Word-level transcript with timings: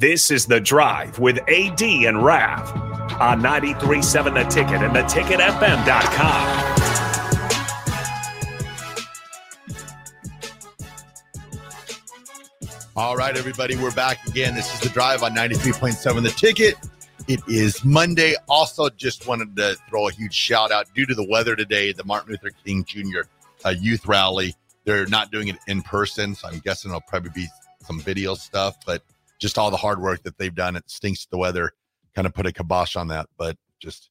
This 0.00 0.32
is 0.32 0.46
The 0.46 0.58
Drive 0.58 1.20
with 1.20 1.38
AD 1.48 1.80
and 1.80 2.24
Rav 2.24 2.68
on 3.20 3.40
93.7 3.40 4.34
The 4.34 4.42
Ticket 4.50 4.82
and 4.82 4.92
theticketfm.com. 4.92 6.74
All 12.96 13.14
right, 13.14 13.36
everybody, 13.36 13.76
we're 13.76 13.92
back 13.92 14.26
again. 14.26 14.56
This 14.56 14.74
is 14.74 14.80
The 14.80 14.88
Drive 14.88 15.22
on 15.22 15.32
93.7 15.32 16.24
The 16.24 16.30
Ticket. 16.30 16.74
It 17.28 17.38
is 17.46 17.84
Monday. 17.84 18.34
Also, 18.48 18.88
just 18.88 19.28
wanted 19.28 19.54
to 19.54 19.76
throw 19.88 20.08
a 20.08 20.10
huge 20.10 20.34
shout 20.34 20.72
out 20.72 20.92
due 20.92 21.06
to 21.06 21.14
the 21.14 21.22
weather 21.30 21.54
today, 21.54 21.92
the 21.92 22.02
Martin 22.02 22.32
Luther 22.32 22.50
King 22.64 22.82
Jr. 22.84 23.20
Uh, 23.64 23.68
youth 23.68 24.08
rally. 24.08 24.56
They're 24.86 25.06
not 25.06 25.30
doing 25.30 25.46
it 25.46 25.58
in 25.68 25.82
person, 25.82 26.34
so 26.34 26.48
I'm 26.48 26.58
guessing 26.58 26.90
it'll 26.90 27.00
probably 27.02 27.30
be 27.32 27.46
some 27.86 28.00
video 28.00 28.34
stuff, 28.34 28.76
but 28.84 29.00
just 29.44 29.58
all 29.58 29.70
the 29.70 29.76
hard 29.76 30.00
work 30.00 30.22
that 30.22 30.38
they've 30.38 30.54
done. 30.54 30.74
It 30.74 30.88
stinks 30.88 31.26
the 31.26 31.36
weather 31.36 31.72
kind 32.14 32.26
of 32.26 32.32
put 32.32 32.46
a 32.46 32.52
kibosh 32.52 32.96
on 32.96 33.08
that, 33.08 33.26
but 33.36 33.58
just 33.78 34.08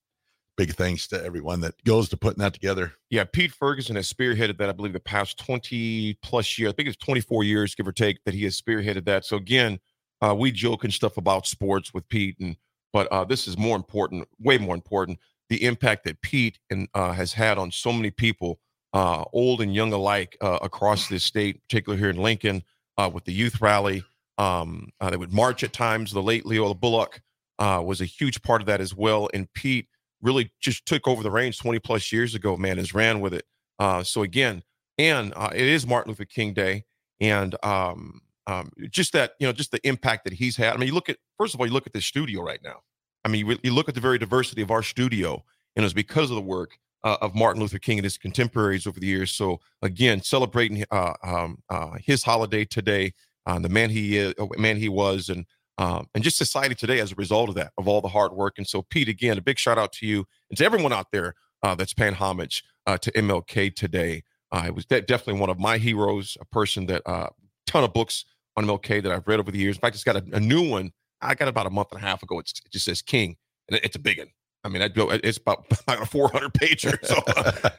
big 0.58 0.76
thanks 0.76 1.08
to 1.08 1.26
everyone 1.26 1.60
that 1.62 1.74
goes 1.86 2.08
to 2.10 2.18
putting 2.18 2.40
that 2.40 2.54
together. 2.54 2.94
Yeah, 3.10 3.24
Pete 3.24 3.52
Ferguson 3.52 3.96
has 3.96 4.14
spearheaded 4.14 4.60
that, 4.60 4.70
I 4.70 4.74
believe, 4.74 4.94
the 4.94 5.00
past 5.00 5.40
20 5.40 6.20
plus 6.22 6.60
years. 6.60 6.72
I 6.72 6.76
think 6.76 6.88
it's 6.88 7.04
24 7.04 7.44
years, 7.46 7.74
give 7.74 7.88
or 7.88 7.92
take, 7.92 8.24
that 8.26 8.36
he 8.36 8.44
has 8.44 8.62
spearheaded 8.62 9.06
that. 9.06 9.26
So 9.26 9.38
again, 9.38 9.80
uh, 10.22 10.36
we 10.38 10.52
joke 10.52 10.84
and 10.84 10.94
stuff 10.94 11.18
about 11.18 11.48
sports 11.48 11.96
with 11.96 12.08
Pete, 12.10 12.36
and 12.40 12.56
but 12.92 13.08
uh, 13.08 13.24
this 13.24 13.48
is 13.48 13.58
more 13.58 13.76
important, 13.76 14.28
way 14.40 14.60
more 14.60 14.76
important, 14.76 15.18
the 15.50 15.66
impact 15.66 16.04
that 16.04 16.22
Pete 16.22 16.60
and 16.70 16.88
uh, 16.94 17.12
has 17.14 17.34
had 17.34 17.58
on 17.58 17.72
so 17.72 17.92
many 17.92 18.12
people, 18.12 18.60
uh, 18.94 19.24
old 19.34 19.62
and 19.62 19.74
young 19.74 19.92
alike, 19.92 20.38
uh, 20.42 20.60
across 20.62 21.08
this 21.08 21.24
state, 21.24 21.60
particularly 21.64 22.00
here 22.00 22.12
in 22.12 22.18
Lincoln, 22.18 22.62
uh, 23.00 23.10
with 23.12 23.26
the 23.26 23.34
youth 23.34 23.60
rally. 23.60 24.04
Um, 24.38 24.90
they 25.00 25.18
would 25.18 25.34
march 25.34 25.64
at 25.64 25.74
times. 25.74 26.12
The 26.12 26.22
late 26.22 26.46
Leo 26.46 26.74
Bullock 26.74 27.22
was 27.60 28.02
a 28.02 28.06
huge 28.06 28.42
part 28.42 28.62
of 28.62 28.68
that 28.68 28.82
as 28.82 28.96
well, 28.96 29.30
and 29.34 29.52
Pete 29.54 29.88
really 30.24 30.52
just 30.60 30.86
took 30.86 31.08
over 31.08 31.22
the 31.22 31.30
reins 31.30 31.58
20 31.58 31.80
plus 31.80 32.12
years 32.12 32.34
ago, 32.34 32.58
man, 32.58 32.78
has 32.78 32.94
ran 32.94 33.20
with 33.20 33.34
it. 33.34 33.46
Uh, 33.78 34.02
so 34.04 34.24
again, 34.24 34.64
and 34.98 35.34
uh, 35.36 35.50
it 35.54 35.66
is 35.66 35.86
Martin 35.86 36.12
Luther 36.12 36.26
King 36.26 36.54
Day, 36.54 36.86
and 37.20 37.56
um, 37.64 38.22
um, 38.48 38.72
just 38.90 39.14
that 39.14 39.34
you 39.40 39.46
know, 39.46 39.54
just 39.54 39.72
the 39.72 39.86
impact 39.88 40.24
that 40.24 40.34
he's 40.34 40.56
had. 40.56 40.74
I 40.74 40.78
mean, 40.78 40.88
you 40.88 40.94
look 40.94 41.10
at 41.10 41.18
first 41.38 41.54
of 41.54 41.60
all, 41.60 41.68
you 41.68 41.74
look 41.74 41.88
at 41.88 41.94
this 41.94 42.06
studio 42.06 42.42
right 42.42 42.62
now. 42.64 42.82
I 43.26 43.30
mean, 43.30 43.46
you, 43.46 43.58
you 43.64 43.74
look 43.74 43.90
at 43.90 43.96
the 43.96 44.02
very 44.02 44.18
diversity 44.18 44.62
of 44.62 44.72
our 44.72 44.84
studio, 44.84 45.44
and 45.76 45.84
it's 45.84 45.94
because 45.94 46.30
of 46.30 46.36
the 46.36 46.42
work 46.42 46.78
uh, 47.04 47.18
of 47.22 47.36
Martin 47.36 47.62
Luther 47.62 47.80
King 47.80 48.00
and 48.00 48.04
his 48.04 48.18
contemporaries 48.18 48.86
over 48.86 49.00
the 49.00 49.08
years. 49.08 49.32
So 49.32 49.60
again, 49.82 50.22
celebrating 50.22 50.86
uh, 50.92 51.14
um, 51.24 51.58
uh, 51.70 51.98
his 52.04 52.24
holiday 52.24 52.66
today, 52.66 53.14
uh, 53.46 53.60
the 53.60 53.70
man 53.70 53.90
he 53.90 54.18
is, 54.18 54.34
man 54.58 54.78
he 54.78 54.90
was, 54.90 55.30
and 55.30 55.46
um, 55.78 56.08
and 56.14 56.24
just 56.24 56.38
society 56.38 56.76
today 56.76 57.00
as 57.00 57.12
a 57.12 57.16
result 57.16 57.50
of 57.50 57.56
that, 57.56 57.72
of 57.78 57.88
all 57.88 58.02
the 58.02 58.08
hard 58.08 58.34
work. 58.34 58.56
And 58.58 58.68
so, 58.68 58.84
Pete, 58.84 59.10
again, 59.10 59.38
a 59.38 59.42
big 59.42 59.58
shout 59.58 59.78
out 59.78 59.92
to 59.94 60.06
you 60.06 60.26
and 60.50 60.58
to 60.58 60.66
everyone 60.66 60.94
out 60.94 61.08
there 61.12 61.34
uh, 61.64 61.74
that's 61.76 61.94
paying 61.94 62.14
homage 62.14 62.64
uh, 62.86 62.98
to 63.00 63.12
MLK 63.14 63.76
today. 63.76 64.24
Uh, 64.52 64.66
it 64.68 64.76
was 64.76 64.86
de- 64.86 65.02
definitely 65.02 65.40
one 65.40 65.50
of 65.50 65.60
my 65.60 65.78
heroes, 65.78 66.38
a 66.40 66.46
person 66.46 66.86
that 66.86 67.02
uh, 67.08 67.30
ton 67.66 67.84
of 67.84 67.92
books 67.92 68.26
on 68.56 68.66
MLK 68.66 69.02
that 69.02 69.12
I've 69.12 69.28
read 69.28 69.40
over 69.40 69.52
the 69.52 69.58
years. 69.58 69.78
In 69.78 69.82
fact, 69.82 69.96
it's 69.96 70.04
got 70.04 70.16
a, 70.16 70.24
a 70.34 70.40
new 70.40 70.70
one. 70.70 70.92
I 71.22 71.34
got 71.34 71.48
about 71.48 71.66
a 71.66 71.72
month 71.72 71.88
and 71.92 72.00
a 72.00 72.06
half 72.06 72.22
ago. 72.22 72.38
It's, 72.40 72.52
it 72.64 72.72
just 72.72 72.86
says 72.86 73.02
King, 73.02 73.38
and 73.68 73.78
it, 73.78 73.86
it's 73.86 73.96
a 73.96 74.00
big 74.00 74.20
one. 74.20 74.28
I 74.66 74.70
mean, 74.70 74.82
I'd 74.82 74.94
go. 74.94 75.10
It's 75.10 75.38
about, 75.38 75.66
about 75.82 76.04
a 76.04 76.06
400 76.06 76.54
pager, 76.54 77.06
so 77.06 77.22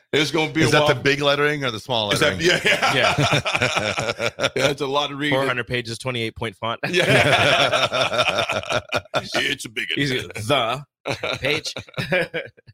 it's 0.12 0.30
going 0.30 0.48
to 0.48 0.54
be. 0.54 0.62
Is 0.62 0.72
that 0.72 0.80
while. 0.82 0.94
the 0.94 1.00
big 1.00 1.20
lettering 1.22 1.64
or 1.64 1.70
the 1.70 1.80
small 1.80 2.08
lettering? 2.08 2.38
That, 2.38 2.44
yeah, 2.44 2.60
yeah, 2.64 2.94
yeah. 2.94 4.48
yeah. 4.56 4.70
It's 4.70 4.82
a 4.82 4.86
lot 4.86 5.10
of 5.10 5.18
reading. 5.18 5.38
400 5.38 5.66
pages, 5.66 5.98
28 5.98 6.36
point 6.36 6.56
font. 6.56 6.80
Yeah, 6.88 7.12
it's 9.14 9.64
a 9.64 9.70
big. 9.70 9.88
Easy. 9.96 10.18
The 10.18 10.84
page. 11.40 11.72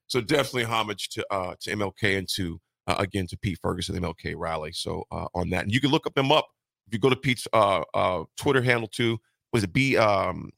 so 0.09 0.21
definitely 0.21 0.65
homage 0.65 1.09
to 1.11 1.25
uh 1.31 1.55
to 1.61 1.71
MLK 1.77 2.19
and 2.19 2.29
to 2.35 2.61
uh, 2.87 2.97
again 2.99 3.27
to 3.29 3.37
Pete 3.39 3.59
Ferguson, 3.63 3.95
the 3.95 4.01
MLK 4.01 4.35
rally. 4.37 4.73
So 4.73 5.05
uh, 5.13 5.27
on 5.35 5.51
that, 5.51 5.65
and 5.65 5.73
you 5.73 5.81
can 5.81 5.91
look 5.91 6.07
up 6.07 6.15
them 6.15 6.33
up 6.33 6.49
if 6.89 6.95
you 6.95 6.99
go 6.99 7.11
to 7.11 7.17
Pete's 7.17 7.47
uh 7.53 7.83
uh 7.95 8.25
Twitter 8.37 8.63
handle 8.63 8.89
too. 8.89 9.19
Was 9.53 9.63
it 9.63 9.73
B 9.73 9.97
um 9.97 10.51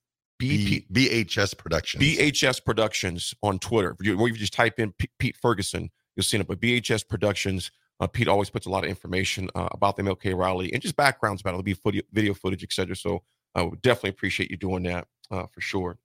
B, 0.49 0.87
BHS 0.93 1.57
Productions. 1.57 2.03
BHS 2.03 2.65
Productions 2.65 3.35
on 3.43 3.59
Twitter. 3.59 3.97
If 3.99 4.07
you, 4.07 4.19
or 4.19 4.29
you 4.29 4.35
just 4.35 4.53
type 4.53 4.79
in 4.79 4.93
P- 4.93 5.11
Pete 5.19 5.37
Ferguson, 5.37 5.91
you'll 6.17 6.25
see 6.25 6.39
it. 6.39 6.47
But 6.47 6.61
BHS 6.61 7.09
Productions, 7.09 7.71
uh, 8.01 8.07
Pete 8.07 8.29
always 8.29 8.51
puts 8.51 8.67
a 8.67 8.71
lot 8.71 8.85
of 8.85 8.91
information 8.91 9.49
uh, 9.55 9.69
about 9.73 9.97
the 9.97 10.03
MLK 10.03 10.37
rally 10.37 10.73
and 10.73 10.83
just 10.83 10.97
backgrounds 10.97 11.41
about 11.41 11.51
it. 11.51 11.55
It'll 11.55 11.63
be 11.63 11.75
footage, 11.75 12.05
video 12.13 12.35
footage, 12.35 12.63
etc. 12.63 12.97
So 12.97 13.23
I 13.55 13.63
would 13.63 13.83
definitely 13.83 14.11
appreciate 14.11 14.51
you 14.51 14.57
doing 14.57 14.83
that 14.85 15.07
uh, 15.31 15.47
for 15.47 15.61
sure. 15.61 15.99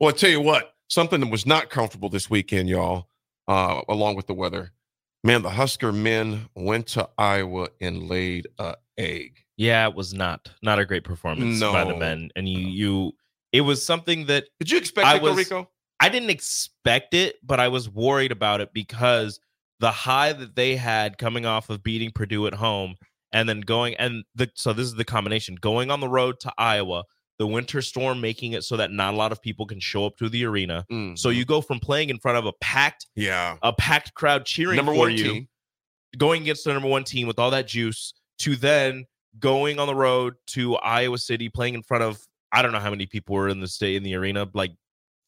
Well, 0.00 0.10
I 0.10 0.12
tell 0.12 0.30
you 0.30 0.40
what, 0.40 0.74
something 0.88 1.20
that 1.20 1.30
was 1.30 1.46
not 1.46 1.70
comfortable 1.70 2.08
this 2.08 2.30
weekend, 2.30 2.68
y'all, 2.68 3.08
uh, 3.48 3.82
along 3.88 4.16
with 4.16 4.26
the 4.26 4.34
weather. 4.34 4.72
Man, 5.24 5.42
the 5.42 5.50
Husker 5.50 5.92
men 5.92 6.48
went 6.54 6.86
to 6.88 7.08
Iowa 7.18 7.68
and 7.80 8.08
laid 8.08 8.46
a 8.58 8.76
egg. 8.96 9.44
Yeah, 9.56 9.88
it 9.88 9.94
was 9.94 10.14
not 10.14 10.48
not 10.62 10.78
a 10.78 10.84
great 10.84 11.02
performance 11.02 11.60
by 11.60 11.84
the 11.84 11.96
men, 11.96 12.30
and 12.36 12.48
you 12.48 12.60
you 12.60 13.12
it 13.52 13.62
was 13.62 13.84
something 13.84 14.26
that 14.26 14.44
Did 14.58 14.70
you 14.70 14.78
expect 14.78 15.06
I 15.06 15.16
it, 15.16 15.22
was- 15.22 15.36
Rico? 15.36 15.68
I 16.00 16.08
didn't 16.08 16.30
expect 16.30 17.12
it, 17.14 17.36
but 17.42 17.58
I 17.58 17.68
was 17.68 17.88
worried 17.90 18.30
about 18.30 18.60
it 18.60 18.72
because 18.72 19.40
the 19.80 19.90
high 19.90 20.32
that 20.32 20.54
they 20.54 20.76
had 20.76 21.18
coming 21.18 21.44
off 21.44 21.70
of 21.70 21.82
beating 21.82 22.12
Purdue 22.12 22.46
at 22.46 22.54
home 22.54 22.94
and 23.32 23.48
then 23.48 23.60
going 23.60 23.94
and 23.96 24.24
the 24.34 24.48
so 24.54 24.72
this 24.72 24.86
is 24.86 24.94
the 24.94 25.04
combination 25.04 25.56
going 25.56 25.90
on 25.90 26.00
the 26.00 26.08
road 26.08 26.38
to 26.40 26.52
Iowa, 26.56 27.02
the 27.38 27.46
winter 27.48 27.82
storm 27.82 28.20
making 28.20 28.52
it 28.52 28.62
so 28.62 28.76
that 28.76 28.92
not 28.92 29.14
a 29.14 29.16
lot 29.16 29.32
of 29.32 29.42
people 29.42 29.66
can 29.66 29.80
show 29.80 30.06
up 30.06 30.16
to 30.18 30.28
the 30.28 30.44
arena. 30.44 30.84
Mm. 30.90 31.18
So 31.18 31.30
you 31.30 31.44
go 31.44 31.60
from 31.60 31.80
playing 31.80 32.10
in 32.10 32.18
front 32.18 32.38
of 32.38 32.46
a 32.46 32.52
packed 32.60 33.06
yeah, 33.16 33.56
a 33.62 33.72
packed 33.72 34.14
crowd 34.14 34.46
cheering 34.46 34.76
number 34.76 34.92
for 34.92 34.98
one 34.98 35.16
you, 35.16 35.24
team. 35.24 35.48
going 36.16 36.42
against 36.42 36.64
the 36.64 36.72
number 36.72 36.88
one 36.88 37.02
team 37.04 37.26
with 37.26 37.40
all 37.40 37.50
that 37.50 37.66
juice, 37.66 38.14
to 38.40 38.54
then 38.54 39.04
going 39.40 39.80
on 39.80 39.88
the 39.88 39.94
road 39.96 40.34
to 40.48 40.76
Iowa 40.76 41.18
City, 41.18 41.48
playing 41.48 41.74
in 41.74 41.82
front 41.82 42.04
of 42.04 42.20
I 42.52 42.62
don't 42.62 42.72
know 42.72 42.78
how 42.80 42.90
many 42.90 43.06
people 43.06 43.34
were 43.34 43.48
in 43.48 43.60
the 43.60 43.68
state 43.68 43.96
in 43.96 44.02
the 44.02 44.14
arena, 44.14 44.48
like 44.54 44.72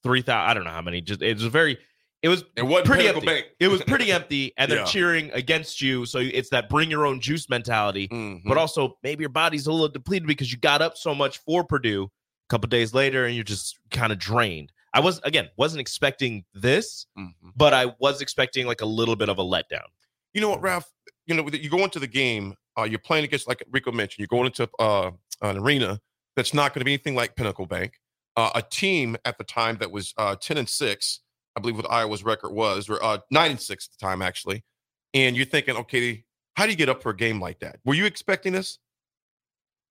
three 0.02 0.22
thousand. 0.22 0.50
I 0.50 0.54
don't 0.54 0.64
know 0.64 0.70
how 0.70 0.82
many. 0.82 1.00
Just 1.00 1.22
it 1.22 1.34
was 1.36 1.44
very. 1.46 1.78
It 2.22 2.28
was 2.28 2.44
It 2.54 2.62
wasn't 2.62 2.86
pretty 2.86 3.08
empty. 3.08 3.24
Bank. 3.26 3.46
It 3.60 3.68
was 3.68 3.82
pretty 3.86 4.12
empty, 4.12 4.52
and 4.58 4.70
they're 4.70 4.80
Yeah. 4.80 4.84
cheering 4.84 5.30
against 5.32 5.80
you. 5.80 6.04
So 6.04 6.18
it's 6.18 6.50
that 6.50 6.68
bring 6.68 6.90
your 6.90 7.06
own 7.06 7.18
juice 7.20 7.48
mentality. 7.48 8.08
Mhm. 8.08 8.42
But 8.44 8.58
also 8.58 8.98
maybe 9.02 9.22
your 9.22 9.30
body's 9.30 9.66
a 9.66 9.72
little 9.72 9.88
depleted 9.88 10.26
because 10.28 10.52
you 10.52 10.58
got 10.58 10.82
up 10.82 10.98
so 10.98 11.14
much 11.14 11.38
for 11.38 11.64
Purdue 11.64 12.04
a 12.04 12.48
couple 12.50 12.68
days 12.68 12.92
later, 12.92 13.24
and 13.24 13.34
you're 13.34 13.44
just 13.44 13.78
kind 13.90 14.12
of 14.12 14.18
drained. 14.18 14.70
I 14.92 15.00
was 15.00 15.18
again 15.24 15.48
wasn't 15.56 15.80
expecting 15.80 16.44
this, 16.52 17.06
Mhm. 17.18 17.32
but 17.56 17.72
I 17.72 17.94
was 18.00 18.20
expecting 18.20 18.66
like 18.66 18.80
a 18.82 18.86
little 18.86 19.16
bit 19.16 19.28
of 19.30 19.38
a 19.38 19.42
letdown. 19.44 19.86
you 20.34 20.40
know 20.40 20.50
what, 20.50 20.60
Ralph? 20.62 20.88
You 21.26 21.34
know, 21.34 21.48
you 21.52 21.68
go 21.70 21.82
into 21.84 21.98
the 21.98 22.06
game, 22.06 22.54
uh, 22.78 22.84
you're 22.84 22.98
playing 23.00 23.24
against, 23.24 23.48
like 23.48 23.64
Rico 23.70 23.90
mentioned, 23.92 24.18
you're 24.20 24.28
going 24.28 24.46
into 24.46 24.68
uh, 24.78 25.10
an 25.42 25.56
arena 25.58 26.00
that's 26.40 26.54
not 26.54 26.72
going 26.72 26.80
to 26.80 26.86
be 26.86 26.92
anything 26.92 27.14
like 27.14 27.36
Pinnacle 27.36 27.66
Bank. 27.66 28.00
Uh, 28.34 28.50
a 28.54 28.62
team 28.62 29.14
at 29.26 29.36
the 29.36 29.44
time 29.44 29.76
that 29.76 29.90
was 29.90 30.14
uh, 30.16 30.34
10 30.40 30.56
and 30.56 30.68
6, 30.68 31.20
I 31.54 31.60
believe 31.60 31.76
what 31.76 31.90
Iowa's 31.90 32.24
record 32.24 32.52
was, 32.52 32.88
or 32.88 33.04
uh, 33.04 33.18
9 33.30 33.50
and 33.50 33.60
6 33.60 33.88
at 33.88 33.98
the 33.98 34.06
time, 34.06 34.22
actually. 34.22 34.64
And 35.12 35.36
you're 35.36 35.44
thinking, 35.44 35.76
okay, 35.76 36.24
how 36.56 36.64
do 36.64 36.70
you 36.70 36.78
get 36.78 36.88
up 36.88 37.02
for 37.02 37.10
a 37.10 37.16
game 37.16 37.42
like 37.42 37.58
that? 37.60 37.78
Were 37.84 37.92
you 37.92 38.06
expecting 38.06 38.54
this? 38.54 38.78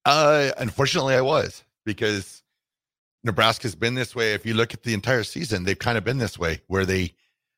Uh, 0.06 0.50
unfortunately, 0.58 1.14
I 1.14 1.22
was 1.22 1.64
because 1.86 2.42
Nebraska's 3.24 3.76
been 3.76 3.94
this 3.94 4.16
way. 4.16 4.34
If 4.34 4.44
you 4.44 4.56
look 4.56 4.74
at 4.74 4.82
the 4.82 4.96
entire 4.96 5.24
season, 5.24 5.66
they've 5.66 5.78
kind 5.78 6.00
of 6.00 6.04
been 6.04 6.18
this 6.18 6.40
way 6.40 6.62
where 6.66 6.86
they 6.86 7.14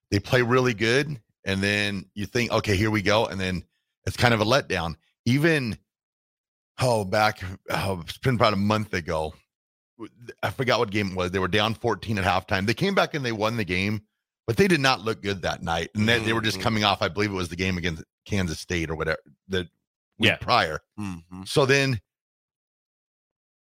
they 0.09 0.19
play 0.19 0.41
really 0.41 0.73
good 0.73 1.21
and 1.45 1.61
then 1.61 2.07
you 2.13 2.25
think, 2.25 2.51
okay, 2.51 2.75
here 2.75 2.91
we 2.91 3.01
go, 3.01 3.25
and 3.25 3.39
then 3.39 3.63
it's 4.05 4.17
kind 4.17 4.33
of 4.33 4.41
a 4.41 4.45
letdown. 4.45 4.95
Even 5.25 5.77
oh, 6.81 7.05
back 7.05 7.41
oh, 7.69 8.01
it's 8.01 8.17
been 8.17 8.35
about 8.35 8.53
a 8.53 8.57
month 8.57 8.93
ago. 8.93 9.33
I 10.41 10.49
forgot 10.49 10.79
what 10.79 10.89
game 10.89 11.11
it 11.11 11.15
was. 11.15 11.31
They 11.31 11.39
were 11.39 11.47
down 11.47 11.75
14 11.75 12.17
at 12.17 12.23
halftime. 12.25 12.65
They 12.65 12.73
came 12.73 12.95
back 12.95 13.13
and 13.13 13.23
they 13.23 13.31
won 13.31 13.57
the 13.57 13.63
game, 13.65 14.01
but 14.47 14.57
they 14.57 14.67
did 14.67 14.79
not 14.79 15.01
look 15.01 15.21
good 15.21 15.43
that 15.43 15.61
night. 15.61 15.89
And 15.93 16.07
they, 16.09 16.17
they 16.19 16.33
were 16.33 16.41
just 16.41 16.57
Mhm. 16.57 16.63
coming 16.63 16.83
off, 16.83 17.01
I 17.03 17.07
believe 17.07 17.29
it 17.29 17.35
was 17.35 17.49
the 17.49 17.55
game 17.55 17.77
against 17.77 18.03
Kansas 18.25 18.59
State 18.59 18.89
or 18.89 18.95
whatever 18.95 19.19
the 19.47 19.69
week 20.17 20.29
Yeah. 20.29 20.37
prior. 20.37 20.79
Mhm. 20.99 21.47
So 21.47 21.65
then 21.67 22.01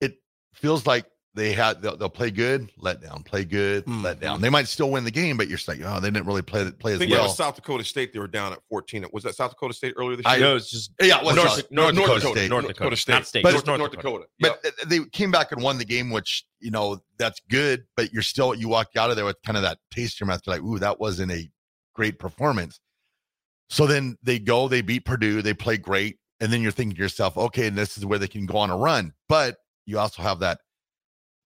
it 0.01 0.15
feels 0.53 0.87
like 0.87 1.05
they 1.35 1.51
had 1.51 1.81
they'll, 1.81 1.97
they'll 1.97 2.09
play 2.09 2.31
good, 2.31 2.71
let 2.77 3.01
down, 3.01 3.21
play 3.23 3.43
good, 3.43 3.85
let 3.87 4.17
Mhm. 4.17 4.21
down. 4.21 4.41
They 4.41 4.49
might 4.49 4.67
still 4.67 4.89
win 4.89 5.03
the 5.03 5.11
game, 5.11 5.35
but 5.37 5.47
you're 5.49 5.57
just 5.57 5.67
like, 5.67 5.79
oh, 5.83 5.99
they 5.99 6.09
didn't 6.09 6.25
really 6.25 6.41
play 6.41 6.69
play 6.71 6.91
I 6.91 6.93
as 6.93 6.99
think 6.99 7.11
that 7.11 7.17
well. 7.17 7.27
was 7.27 7.37
South 7.37 7.55
Dakota 7.55 7.83
State. 7.83 8.13
They 8.13 8.19
were 8.19 8.27
down 8.27 8.53
at 8.53 8.59
14. 8.69 9.05
Was 9.11 9.23
that 9.23 9.35
South 9.35 9.51
Dakota 9.51 9.73
State 9.73 9.93
earlier 9.97 10.15
this 10.15 10.25
I- 10.25 10.37
year? 10.37 10.45
no, 10.45 10.55
it's 10.55 10.69
just 10.71 10.91
yeah, 11.01 11.19
it 11.19 11.25
was 11.25 11.35
North, 11.35 11.71
North, 11.71 11.93
North 11.93 11.95
Dakota, 11.95 12.19
Dakota 12.19 12.19
State. 12.39 12.49
North 12.49 12.63
North 12.63 12.67
Dakota, 12.67 12.73
Dakota 12.73 12.95
State. 12.97 13.13
not 13.13 13.27
state, 13.27 13.43
But- 13.43 13.51
North, 13.53 13.65
North, 13.67 13.79
North 13.79 13.91
Dakota. 13.91 14.25
Dakota. 14.41 14.59
But 14.81 14.89
they 14.89 14.99
came 15.11 15.31
back 15.31 15.51
and 15.51 15.61
won 15.61 15.77
the 15.77 15.85
game, 15.85 16.09
which 16.09 16.45
you 16.59 16.71
know 16.71 16.99
that's 17.17 17.41
good. 17.49 17.83
But 17.97 18.13
you're 18.13 18.21
still 18.23 18.55
you 18.55 18.67
walk 18.69 18.89
out 18.97 19.09
of 19.09 19.15
there 19.17 19.25
with 19.25 19.37
kind 19.45 19.57
of 19.57 19.63
that 19.63 19.77
taste 19.91 20.19
in 20.21 20.25
your 20.25 20.33
mouth. 20.33 20.41
You're 20.45 20.55
like, 20.55 20.63
ooh, 20.63 20.79
that 20.79 20.99
wasn't 20.99 21.31
a 21.31 21.49
great 21.93 22.17
performance. 22.19 22.79
So 23.69 23.87
then 23.87 24.17
they 24.23 24.37
go, 24.39 24.67
they 24.67 24.81
beat 24.81 25.05
Purdue, 25.05 25.41
they 25.41 25.53
play 25.53 25.77
great, 25.77 26.17
and 26.39 26.53
then 26.53 26.61
you're 26.61 26.71
thinking 26.71 26.95
to 26.95 27.01
yourself, 27.01 27.35
okay, 27.35 27.67
and 27.67 27.75
this 27.77 27.97
is 27.97 28.05
where 28.05 28.19
they 28.19 28.27
can 28.27 28.45
go 28.45 28.57
on 28.57 28.69
a 28.69 28.77
run. 28.77 29.13
But 29.27 29.57
you 29.87 29.97
also 29.97 30.21
have 30.21 30.39
that, 30.39 30.59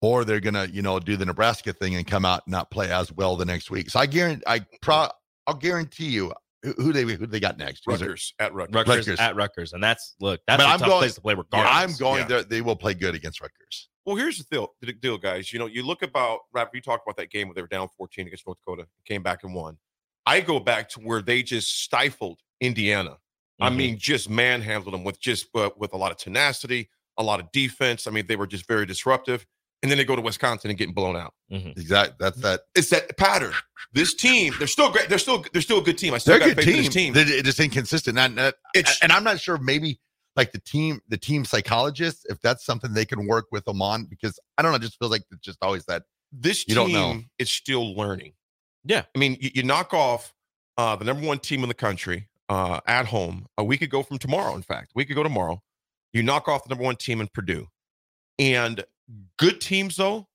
or 0.04 0.24
they're 0.24 0.40
gonna, 0.40 0.66
you 0.70 0.82
know, 0.82 0.98
do 1.00 1.16
the 1.16 1.24
Nebraska 1.24 1.72
thing 1.72 1.94
and 1.96 2.06
come 2.06 2.24
out 2.26 2.42
and 2.46 2.52
not 2.52 2.70
play 2.70 2.92
as 2.92 3.10
well 3.12 3.36
the 3.36 3.44
next 3.46 3.70
week. 3.70 3.88
So 3.90 3.98
I 4.00 4.06
guarantee, 4.06 4.42
I 4.46 4.60
pro, 4.82 5.08
I'll 5.46 5.54
guarantee 5.54 6.08
you 6.08 6.32
who 6.62 6.72
who 6.74 6.92
they 6.92 7.02
who 7.04 7.26
they 7.26 7.40
got 7.40 7.56
next. 7.58 7.86
Rutgers 7.86 8.34
at 8.38 8.52
Rutgers. 8.52 8.74
Rutgers, 8.74 8.96
Rutgers. 9.08 9.20
at 9.20 9.36
Rutgers, 9.36 9.72
and 9.72 9.82
that's 9.82 10.14
look, 10.20 10.40
that's 10.46 10.62
But 10.62 10.68
a 10.68 10.72
I'm 10.72 10.78
tough 10.78 10.88
going- 10.88 11.00
place 11.00 11.14
to 11.14 11.20
play 11.22 11.32
Yeah, 11.34 11.38
regardless. 11.38 11.72
I'm 11.74 11.98
going. 11.98 12.20
Yeah. 12.22 12.26
there 12.26 12.42
They 12.44 12.60
will 12.60 12.76
play 12.76 12.92
good 12.94 13.14
against 13.14 13.40
Rutgers. 13.40 13.88
Well, 14.04 14.16
here's 14.16 14.36
the 14.36 14.44
deal, 14.50 14.74
the 14.82 14.92
deal, 14.92 15.16
guys. 15.16 15.50
You 15.50 15.58
know, 15.58 15.66
you 15.66 15.82
look 15.82 16.02
about 16.02 16.40
Rap. 16.52 16.70
You 16.74 16.82
talked 16.82 17.06
about 17.06 17.16
that 17.16 17.30
game 17.30 17.48
where 17.48 17.54
they 17.54 17.62
were 17.62 17.68
down 17.68 17.88
14 17.96 18.26
against 18.26 18.46
North 18.46 18.58
Dakota, 18.58 18.86
came 19.06 19.22
back 19.22 19.44
and 19.44 19.54
won. 19.54 19.78
I 20.26 20.40
go 20.42 20.60
back 20.60 20.90
to 20.90 21.00
where 21.00 21.22
they 21.22 21.42
just 21.42 21.82
stifled 21.82 22.40
Indiana. 22.60 23.16
I 23.60 23.70
Mhm. 23.70 23.76
mean, 23.76 23.98
just 23.98 24.28
manhandled 24.28 24.92
them 24.92 25.04
with 25.04 25.18
just 25.20 25.46
uh, 25.54 25.70
with 25.78 25.94
a 25.94 25.96
lot 25.96 26.10
of 26.12 26.18
tenacity, 26.18 26.90
a 27.16 27.22
lot 27.22 27.40
of 27.40 27.50
defense. 27.52 28.06
I 28.06 28.10
mean, 28.10 28.26
they 28.26 28.36
were 28.36 28.46
just 28.46 28.66
very 28.66 28.84
disruptive. 28.84 29.46
And 29.84 29.90
then 29.90 29.98
they 29.98 30.04
go 30.04 30.16
to 30.16 30.22
Wisconsin 30.22 30.70
and 30.70 30.78
getting 30.78 30.94
blown 30.94 31.14
out. 31.14 31.34
Mhm. 31.52 31.76
Exactly. 31.76 32.16
That's 32.18 32.40
that. 32.40 32.62
It's 32.74 32.88
that 32.88 33.16
pattern. 33.18 33.52
This 33.92 34.14
team, 34.14 34.54
they're 34.58 34.66
still 34.66 34.90
great. 34.90 35.10
They're 35.10 35.18
still 35.18 35.44
they're 35.52 35.60
still 35.60 35.78
a 35.78 35.82
good 35.82 35.98
team. 35.98 36.14
I 36.14 36.18
still 36.18 36.38
They're 36.38 36.48
a 36.48 36.54
got 36.54 36.56
good 36.56 36.64
faith 36.64 36.86
in 36.86 36.90
team. 36.90 37.12
this 37.12 37.24
team. 37.26 37.34
They're 37.34 37.42
just 37.42 37.60
inconsistent. 37.60 38.18
And, 38.18 38.40
and, 38.40 38.54
It's 38.74 38.98
and 39.02 39.12
I'm 39.12 39.22
not 39.24 39.38
sure. 39.40 39.58
Maybe 39.58 40.00
like 40.36 40.52
the 40.52 40.58
team, 40.60 41.00
the 41.08 41.18
team 41.18 41.44
psychologists 41.44 42.24
if 42.30 42.40
that's 42.40 42.64
something 42.64 42.94
they 42.94 43.04
can 43.04 43.26
work 43.26 43.46
with 43.52 43.66
them 43.66 43.82
on, 43.82 44.06
because 44.06 44.40
I 44.56 44.62
don't 44.62 44.72
know. 44.72 44.76
It 44.76 44.82
just 44.82 44.98
feels 44.98 45.10
like 45.10 45.22
it's 45.30 45.42
just 45.42 45.58
always 45.60 45.84
that. 45.84 46.04
this 46.32 46.64
You 46.66 46.74
team 46.76 46.88
don't 46.88 46.92
know. 46.92 47.22
is 47.38 47.50
still 47.50 47.94
learning. 47.94 48.32
Yeah. 48.84 49.02
I 49.14 49.18
mean, 49.18 49.36
you, 49.38 49.50
you 49.54 49.62
knock 49.64 49.92
off 49.92 50.32
uh, 50.78 50.96
the 50.96 51.04
number 51.04 51.26
one 51.26 51.38
team 51.40 51.62
in 51.62 51.68
the 51.68 51.74
country 51.74 52.28
uh, 52.48 52.80
at 52.86 53.04
home 53.06 53.46
a 53.58 53.64
week 53.64 53.82
ago 53.82 54.02
from 54.02 54.16
tomorrow. 54.18 54.54
In 54.56 54.62
fact, 54.62 54.92
a 54.92 54.96
week 54.96 55.10
ago 55.10 55.22
tomorrow, 55.22 55.62
you 56.14 56.22
knock 56.22 56.48
off 56.48 56.64
the 56.64 56.70
number 56.70 56.84
one 56.84 56.96
team 56.96 57.20
in 57.20 57.28
Purdue, 57.28 57.68
and 58.38 58.84
good 59.38 59.60
teams 59.60 59.96
though 59.96 60.26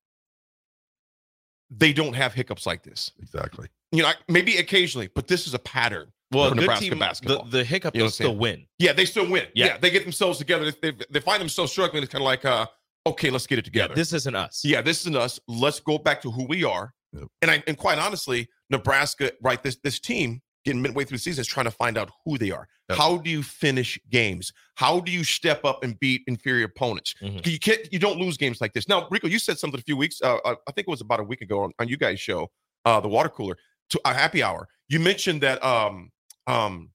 they 1.69 1.93
don't 1.93 2.13
have 2.13 2.33
hiccups 2.33 2.65
like 2.65 2.83
this. 2.83 3.11
Exactly. 3.21 3.67
You 3.91 4.03
know, 4.03 4.11
maybe 4.27 4.57
occasionally, 4.57 5.09
but 5.13 5.27
this 5.27 5.47
is 5.47 5.53
a 5.53 5.59
pattern. 5.59 6.11
Well, 6.31 6.49
for 6.49 6.55
Nebraska 6.55 6.89
team, 6.89 6.99
basketball. 6.99 7.45
The, 7.45 7.59
the 7.59 7.63
hiccup 7.63 7.95
You 7.95 7.99
know 7.99 8.03
will 8.03 8.07
what 8.07 8.09
I'm 8.09 8.11
saying? 8.11 8.29
still 8.29 8.37
win. 8.37 8.65
Yeah, 8.77 8.93
they 8.93 9.05
still 9.05 9.29
win. 9.29 9.47
Yeah. 9.55 9.65
Yeah, 9.65 9.77
they 9.77 9.89
get 9.89 10.03
themselves 10.03 10.37
together. 10.37 10.71
They, 10.71 10.91
they, 10.91 11.05
they 11.09 11.19
find 11.19 11.41
themselves 11.41 11.71
struggling. 11.71 12.03
It's 12.03 12.11
kind 12.11 12.21
of 12.21 12.27
like, 12.27 12.45
uh, 12.45 12.67
okay, 13.07 13.31
let's 13.31 13.47
get 13.47 13.57
it 13.57 13.65
together. 13.65 13.95
This 13.95 14.13
isn't 14.13 14.35
us. 14.35 14.61
Yeah, 14.63 14.81
this 14.81 15.01
isn't 15.01 15.15
us. 15.15 15.39
Let's 15.47 15.79
go 15.79 15.97
back 15.97 16.21
to 16.21 16.31
who 16.31 16.45
we 16.45 16.63
are. 16.63 16.93
Yep. 17.13 17.27
And 17.41 17.51
I 17.51 17.63
and 17.65 17.77
quite 17.77 17.97
honestly, 17.97 18.47
Nebraska, 18.69 19.31
right? 19.41 19.61
This 19.63 19.77
this 19.83 19.99
team 19.99 20.41
getting 20.65 20.81
midway 20.81 21.03
through 21.05 21.17
the 21.17 21.21
season 21.23 21.41
is 21.41 21.47
trying 21.47 21.65
to 21.65 21.71
find 21.71 21.97
out 21.97 22.09
who 22.25 22.37
they 22.37 22.51
are. 22.51 22.67
Yep. 22.89 22.97
How 22.97 23.17
do 23.17 23.29
you 23.29 23.43
finish 23.43 23.99
games? 24.09 24.51
How 24.75 24.99
do 24.99 25.11
you 25.11 25.23
step 25.23 25.63
up 25.63 25.83
and 25.83 25.99
beat 25.99 26.21
inferior 26.27 26.65
opponents? 26.65 27.13
Mhm. 27.21 27.45
You 27.45 27.59
can't. 27.59 27.81
You 27.93 27.99
don't 27.99 28.19
lose 28.19 28.35
games 28.37 28.59
like 28.61 28.73
this. 28.73 28.87
Now, 28.87 29.07
Rico, 29.09 29.27
you 29.27 29.39
said 29.39 29.57
something 29.59 29.79
a 29.79 29.83
few 29.83 29.95
weeks. 29.97 30.21
Uh, 30.21 30.37
I 30.45 30.51
I 30.51 30.71
think 30.73 30.87
it 30.87 30.89
was 30.89 31.01
about 31.01 31.19
a 31.19 31.23
week 31.23 31.41
ago 31.41 31.63
on, 31.63 31.71
on 31.79 31.87
you 31.87 31.97
guys' 31.97 32.19
show, 32.19 32.49
uh, 32.85 32.99
the 32.99 33.07
water 33.07 33.29
cooler, 33.29 33.57
to 33.91 34.01
a 34.05 34.13
happy 34.13 34.43
hour. 34.43 34.67
You 34.89 34.99
mentioned 34.99 35.41
that. 35.41 35.63
Um, 35.63 36.11
um, 36.47 36.89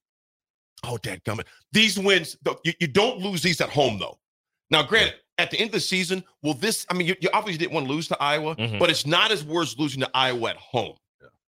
oh, 0.85 0.99
dad, 0.99 1.23
gummit. 1.25 1.45
These 1.73 1.99
wins, 1.99 2.37
you, 2.65 2.73
you 2.81 2.87
don't 2.89 3.19
lose 3.21 3.43
these 3.43 3.61
at 3.61 3.71
home 3.71 3.99
though. 3.99 4.19
Now, 4.71 4.83
granted, 4.83 5.15
at 5.39 5.51
the 5.51 5.59
end 5.59 5.69
of 5.69 5.73
the 5.73 5.81
season, 5.81 6.25
will 6.43 6.55
this? 6.55 6.87
I 6.91 6.95
mean, 6.95 7.07
you, 7.07 7.15
you 7.21 7.29
obviously 7.33 7.59
didn't 7.59 7.73
want 7.75 7.87
to 7.87 7.93
lose 7.93 8.09
to 8.09 8.21
Iowa, 8.21 8.57
Mhm. 8.57 8.79
but 8.79 8.91
it's 8.91 9.07
not 9.07 9.31
as 9.31 9.45
worse 9.45 9.79
losing 9.79 10.01
to 10.01 10.11
Iowa 10.15 10.51
at 10.51 10.57
home. 10.57 10.97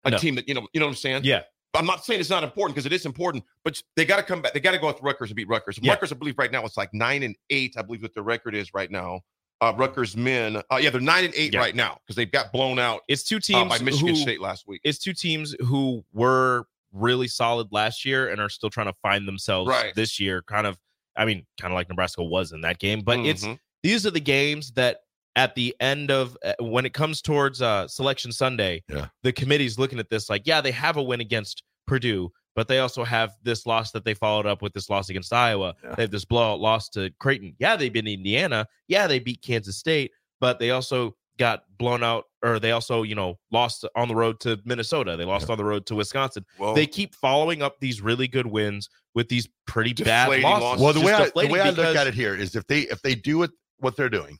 A 0.04 0.10
No. 0.10 0.18
team 0.18 0.34
that 0.34 0.48
you 0.48 0.54
know, 0.54 0.66
you 0.72 0.80
know 0.80 0.86
what 0.86 0.90
I'm 0.92 0.96
saying. 0.96 1.22
Yeah. 1.24 1.42
I'm 1.74 1.86
not 1.86 2.04
saying 2.04 2.20
it's 2.20 2.30
not 2.30 2.44
important 2.44 2.74
because 2.74 2.86
it 2.86 2.92
is 2.92 3.06
important, 3.06 3.44
but 3.64 3.80
they 3.96 4.04
got 4.04 4.16
to 4.18 4.22
come 4.22 4.42
back. 4.42 4.52
They 4.52 4.60
got 4.60 4.72
to 4.72 4.78
go 4.78 4.88
with 4.88 5.00
Rutgers 5.02 5.30
and 5.30 5.36
beat 5.36 5.48
Rutgers. 5.48 5.78
Yeah. 5.80 5.92
Rutgers, 5.92 6.12
I 6.12 6.16
believe, 6.16 6.36
right 6.38 6.52
now 6.52 6.64
it's 6.64 6.76
like 6.76 6.92
nine 6.92 7.22
and 7.22 7.34
eight. 7.50 7.74
I 7.78 7.82
believe 7.82 8.02
what 8.02 8.12
their 8.14 8.22
record 8.22 8.54
is 8.54 8.74
right 8.74 8.90
now. 8.90 9.20
Uh, 9.60 9.72
Rutgers 9.76 10.16
men, 10.16 10.56
uh, 10.56 10.78
yeah, 10.80 10.90
they're 10.90 11.00
nine 11.00 11.24
and 11.24 11.32
eight 11.36 11.54
Yeah. 11.54 11.60
right 11.60 11.74
now 11.74 11.98
because 12.04 12.16
they've 12.16 12.30
got 12.30 12.52
blown 12.52 12.78
out 12.80 13.02
It's 13.08 13.22
two 13.22 13.36
uh, 13.36 13.40
teams 13.40 13.68
by 13.68 13.78
Michigan 13.78 14.08
who, 14.14 14.20
State 14.20 14.40
last 14.40 14.66
week. 14.66 14.80
It's 14.84 14.98
two 14.98 15.12
teams 15.14 15.54
who 15.60 16.04
were 16.12 16.64
really 16.92 17.28
solid 17.28 17.68
last 17.70 18.04
year 18.04 18.28
and 18.28 18.40
are 18.40 18.48
still 18.50 18.70
trying 18.70 18.88
to 18.88 18.94
find 19.00 19.26
themselves 19.26 19.68
Right. 19.68 19.94
this 19.94 20.18
year. 20.20 20.42
Kind 20.42 20.66
of, 20.66 20.76
I 21.16 21.24
mean, 21.24 21.46
kind 21.60 21.72
of 21.72 21.76
like 21.76 21.88
Nebraska 21.88 22.22
was 22.24 22.52
in 22.52 22.60
that 22.62 22.80
game. 22.80 23.02
But 23.02 23.20
it's 23.20 23.44
Mhm. 23.44 23.58
these 23.82 24.04
are 24.04 24.10
the 24.10 24.20
games 24.20 24.72
that 24.72 24.98
at 25.36 25.54
the 25.54 25.74
end 25.80 26.10
of 26.10 26.36
uh, 26.44 26.52
when 26.60 26.84
it 26.84 26.92
comes 26.92 27.22
towards 27.22 27.62
uh, 27.62 27.88
selection 27.88 28.32
Sunday, 28.32 28.82
Yeah. 28.88 29.06
the 29.22 29.32
committee's 29.32 29.78
looking 29.78 29.98
at 29.98 30.10
this 30.10 30.28
like, 30.28 30.42
yeah, 30.44 30.60
they 30.60 30.72
have 30.72 30.96
a 30.96 31.02
win 31.02 31.20
against 31.20 31.62
Purdue, 31.86 32.30
but 32.54 32.68
they 32.68 32.78
also 32.80 33.02
have 33.04 33.30
this 33.42 33.64
loss 33.66 33.92
that 33.92 34.04
they 34.04 34.14
followed 34.14 34.46
up 34.46 34.60
with 34.62 34.72
this 34.74 34.90
loss 34.90 35.08
against 35.08 35.32
Iowa. 35.32 35.74
Yeah. 35.82 35.94
They 35.94 36.02
have 36.02 36.10
this 36.10 36.24
blowout 36.26 36.60
loss 36.60 36.88
to 36.90 37.10
Creighton. 37.18 37.54
Yeah, 37.58 37.76
they 37.76 37.88
beat 37.88 38.06
Indiana. 38.06 38.66
Yeah, 38.88 39.06
they 39.06 39.18
beat 39.18 39.40
Kansas 39.42 39.76
State, 39.78 40.12
but 40.40 40.58
they 40.58 40.70
also 40.70 41.16
got 41.38 41.64
blown 41.78 42.04
out, 42.04 42.24
or 42.44 42.58
they 42.58 42.72
also, 42.72 43.02
you 43.02 43.14
know, 43.14 43.38
lost 43.50 43.86
on 43.96 44.06
the 44.06 44.14
road 44.14 44.38
to 44.40 44.60
Minnesota. 44.66 45.16
They 45.16 45.24
lost 45.24 45.48
on 45.48 45.56
the 45.56 45.64
road 45.64 45.86
to 45.86 45.94
Wisconsin. 45.94 46.44
Well, 46.58 46.74
They 46.74 46.86
keep 46.86 47.14
following 47.14 47.62
up 47.62 47.80
these 47.80 48.02
really 48.02 48.28
good 48.28 48.46
wins 48.46 48.90
with 49.14 49.28
these 49.30 49.48
pretty 49.66 49.94
bad 49.94 50.28
losses. 50.42 50.44
losses. 50.44 50.82
Well, 50.82 50.92
the 50.92 51.00
Just 51.00 51.34
way 51.34 51.42
I, 51.42 51.46
the 51.46 51.52
way 51.52 51.60
I 51.60 51.70
look 51.70 51.96
at 51.96 52.06
it 52.06 52.12
here 52.14 52.34
is 52.36 52.54
if 52.54 52.66
they 52.66 52.80
if 52.80 53.00
they 53.00 53.14
do 53.14 53.38
what 53.38 53.50
what 53.78 53.96
they're 53.96 54.10
doing, 54.10 54.38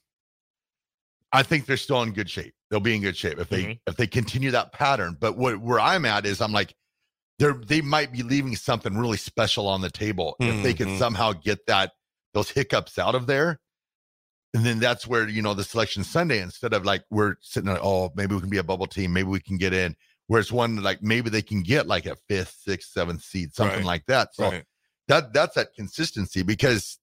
I 1.33 1.43
think 1.43 1.67
they're 1.67 1.77
still 1.77 2.03
in 2.03 2.12
good 2.12 2.29
shape. 2.29 2.55
They'll 2.71 2.81
be 2.81 2.95
in 2.95 3.03
good 3.03 3.17
shape 3.17 3.39
if 3.39 3.49
they 3.49 3.62
Mhm. 3.65 3.81
if 3.87 3.97
they 3.97 4.07
continue 4.07 4.51
that 4.51 4.73
pattern. 4.73 5.17
But 5.19 5.37
what 5.37 5.59
where 5.61 5.81
I'm 5.81 6.05
at 6.05 6.27
is 6.27 6.41
I'm 6.41 6.53
like 6.53 6.75
they're 7.39 7.55
they 7.55 7.81
might 7.81 8.12
be 8.12 8.23
leaving 8.23 8.55
something 8.57 8.97
really 8.97 9.17
special 9.17 9.67
on 9.67 9.81
the 9.81 9.91
table 9.91 10.37
if 10.41 10.62
they 10.62 10.75
can 10.75 10.89
Mhm. 10.89 10.99
somehow 10.99 11.33
get 11.33 11.67
that 11.67 11.93
those 12.35 12.51
hiccups 12.51 12.99
out 12.99 13.15
of 13.15 13.27
there. 13.27 13.61
And 14.55 14.67
then 14.67 14.79
that's 14.81 15.07
where 15.07 15.27
you 15.29 15.41
know 15.41 15.55
the 15.55 15.65
selection 15.65 16.05
Sunday 16.05 16.41
instead 16.41 16.75
of 16.75 16.85
like 16.85 17.05
we're 17.11 17.37
sitting 17.41 17.69
there, 17.69 17.79
oh 17.83 18.12
maybe 18.15 18.35
we 18.35 18.41
can 18.43 18.51
be 18.51 18.59
a 18.59 18.62
bubble 18.65 18.87
team, 18.87 19.12
maybe 19.12 19.29
we 19.29 19.41
can 19.41 19.57
get 19.57 19.73
in. 19.73 19.97
Whereas 20.27 20.53
one 20.53 20.77
like 20.83 21.03
maybe 21.03 21.31
they 21.31 21.43
can 21.43 21.62
get 21.62 21.87
like 21.87 22.07
a 22.07 22.17
fifth, 22.29 22.59
sixth, 22.65 22.91
seventh 22.93 23.23
seed, 23.25 23.55
something 23.55 23.79
Right. 23.79 23.87
like 23.87 24.07
that. 24.07 24.35
So 24.35 24.51
right. 24.51 24.65
that 25.09 25.33
that's 25.33 25.55
that 25.55 25.75
consistency 25.75 26.43
because 26.43 26.99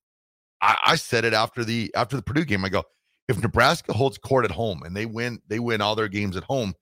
I, 0.62 0.78
I 0.86 0.96
said 0.96 1.26
it 1.26 1.34
after 1.34 1.64
the 1.66 1.92
after 1.96 2.16
the 2.16 2.22
Purdue 2.22 2.46
game. 2.46 2.64
I 2.66 2.70
go, 2.70 2.84
if 3.30 3.42
Nebraska 3.42 3.94
holds 3.94 4.18
court 4.18 4.44
at 4.44 4.52
home 4.52 4.82
and 4.84 4.98
they 4.98 5.06
win, 5.06 5.40
they 5.48 5.60
win 5.60 5.80
all 5.82 5.96
their 5.96 6.08
games 6.10 6.36
at 6.36 6.44
home, 6.44 6.74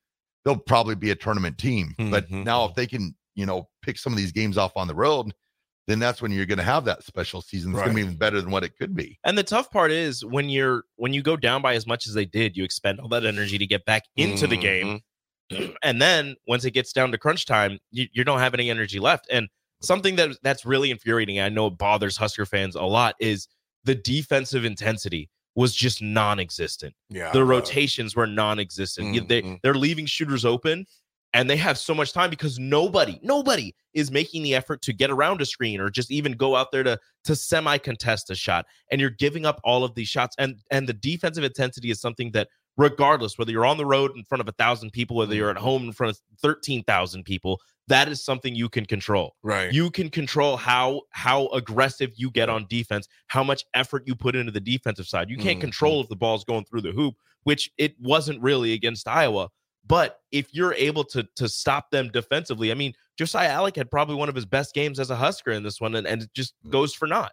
they'll 0.45 0.57
probably 0.57 0.95
be 0.95 1.11
a 1.11 1.15
tournament 1.15 1.57
team. 1.57 1.93
But 1.97 2.29
Mhm. 2.29 2.45
now 2.45 2.65
if 2.65 2.73
they 2.73 2.87
can, 2.87 3.15
you 3.35 3.45
know, 3.45 3.69
pick 3.83 3.99
some 3.99 4.13
of 4.13 4.17
these 4.17 4.31
games 4.31 4.57
off 4.57 4.71
on 4.75 4.87
the 4.87 4.95
road, 4.95 5.33
then 5.87 5.99
that's 5.99 6.21
when 6.21 6.31
you're 6.31 6.45
going 6.45 6.57
to 6.57 6.63
have 6.63 6.85
that 6.85 7.03
special 7.03 7.41
season. 7.41 7.71
It's 7.71 7.79
going 7.79 7.91
to 7.91 7.95
be 7.95 8.01
even 8.01 8.15
better 8.17 8.41
than 8.41 8.49
what 8.49 8.63
it 8.63 8.77
could 8.77 8.95
be. 8.95 9.19
And 9.23 9.37
the 9.37 9.43
tough 9.43 9.69
part 9.71 9.91
is 9.91 10.23
when 10.25 10.49
you're 10.49 10.83
when 10.95 11.13
you 11.13 11.21
go 11.21 11.35
down 11.37 11.61
by 11.61 11.75
as 11.75 11.85
much 11.85 12.07
as 12.07 12.13
they 12.13 12.25
did, 12.25 12.57
you 12.57 12.63
expend 12.63 12.99
all 12.99 13.09
that 13.09 13.25
energy 13.25 13.57
to 13.57 13.67
get 13.67 13.85
back 13.85 14.03
into 14.15 14.47
the 14.47 14.57
game, 14.57 15.01
Mhm. 15.51 15.75
and 15.83 16.01
then 16.01 16.35
once 16.47 16.65
it 16.65 16.71
gets 16.71 16.91
down 16.93 17.11
to 17.11 17.17
crunch 17.17 17.45
time, 17.45 17.79
you, 17.91 18.07
you 18.13 18.23
don't 18.23 18.39
have 18.39 18.53
any 18.53 18.69
energy 18.69 18.99
left. 18.99 19.27
And 19.29 19.47
something 19.81 20.15
that 20.15 20.37
that's 20.43 20.65
really 20.65 20.91
infuriating, 20.91 21.39
I 21.39 21.49
know 21.49 21.67
it 21.67 21.77
bothers 21.77 22.17
Husker 22.17 22.45
fans 22.45 22.75
a 22.75 22.83
lot, 22.83 23.15
is 23.19 23.47
the 23.83 23.95
defensive 23.95 24.65
intensity 24.65 25.29
was 25.57 25.75
just 25.75 26.01
non-existent. 26.01 26.93
Yeah. 27.09 27.31
The 27.33 27.43
rotations 27.43 28.15
were 28.15 28.27
non-existent. 28.27 29.13
You- 29.13 29.21
They 29.27 29.41
they're 29.63 29.73
leaving 29.73 30.05
shooters 30.05 30.45
open. 30.45 30.85
And 31.33 31.49
they 31.49 31.57
have 31.57 31.77
so 31.77 31.93
much 31.93 32.13
time 32.13 32.29
because 32.29 32.57
nobody, 32.57 33.19
nobody 33.21 33.75
is 33.93 34.09
making 34.09 34.43
the 34.43 34.55
effort 34.55 34.81
to 34.83 34.93
get 34.93 35.11
around 35.11 35.41
a 35.41 35.45
screen 35.45 35.81
or 35.81 35.89
just 35.89 36.09
even 36.09 36.31
go 36.31 36.55
out 36.55 36.71
there 36.71 36.83
to 36.83 36.97
to 37.25 37.35
semi 37.35 37.77
contest 37.79 38.29
a 38.29 38.35
shot. 38.35 38.65
And 38.91 39.01
you're 39.01 39.09
giving 39.09 39.45
up 39.45 39.59
all 39.65 39.83
of 39.83 39.93
these 39.93 40.07
shots. 40.07 40.35
And 40.39 40.55
and 40.71 40.87
the 40.87 40.93
defensive 40.93 41.43
intensity 41.43 41.91
is 41.91 41.99
something 41.99 42.31
that 42.31 42.47
regardless 42.77 43.37
whether 43.37 43.51
you're 43.51 43.65
on 43.65 43.77
the 43.77 43.85
road 43.85 44.11
in 44.15 44.23
front 44.23 44.41
of 44.41 44.47
a 44.47 44.53
thousand 44.53 44.91
people, 44.91 45.17
whether 45.17 45.35
you're 45.35 45.49
at 45.51 45.57
home 45.57 45.83
in 45.83 45.91
front 45.91 46.11
of 46.11 46.19
thirteen 46.41 46.83
thousand 46.85 47.23
people. 47.25 47.59
That 47.87 48.09
is 48.09 48.23
something 48.23 48.53
you 48.55 48.67
can 48.69 48.85
control. 48.85 49.35
Right. 49.43 49.71
You 49.71 49.89
can 49.91 50.09
control 50.09 50.57
how 50.57 51.03
how 51.11 51.47
aggressive 51.47 52.11
you 52.15 52.29
get 52.31 52.49
on 52.49 52.65
defense, 52.69 53.07
how 53.27 53.43
much 53.43 53.63
effort 53.73 54.03
you 54.05 54.15
put 54.15 54.35
into 54.35 54.51
the 54.51 54.59
defensive 54.59 55.07
side. 55.07 55.29
You 55.29 55.37
can't 55.37 55.57
Mhm. 55.57 55.61
control 55.61 56.01
if 56.01 56.09
the 56.09 56.15
ball's 56.15 56.43
going 56.43 56.65
through 56.65 56.81
the 56.81 56.91
hoop, 56.91 57.15
which 57.43 57.71
it 57.77 57.95
wasn't 57.99 58.41
really 58.41 58.73
against 58.73 59.07
Iowa. 59.07 59.49
But 59.85 60.19
if 60.31 60.53
you're 60.53 60.73
able 60.73 61.05
to 61.05 61.23
to 61.37 61.47
stop 61.47 61.91
them 61.91 62.09
defensively, 62.09 62.71
I 62.71 62.75
mean, 62.75 62.93
Josiah 63.17 63.51
Allick 63.51 63.77
had 63.77 63.89
probably 63.89 64.15
one 64.15 64.27
of 64.27 64.35
his 64.35 64.45
best 64.45 64.73
games 64.73 64.99
as 64.99 65.09
a 65.09 65.15
Husker 65.15 65.51
in 65.51 65.63
this 65.63 65.79
one, 65.79 65.95
and, 65.95 66.05
and 66.05 66.23
it 66.23 66.33
just 66.33 66.55
goes 66.69 66.93
for 66.93 67.07
naught. 67.07 67.31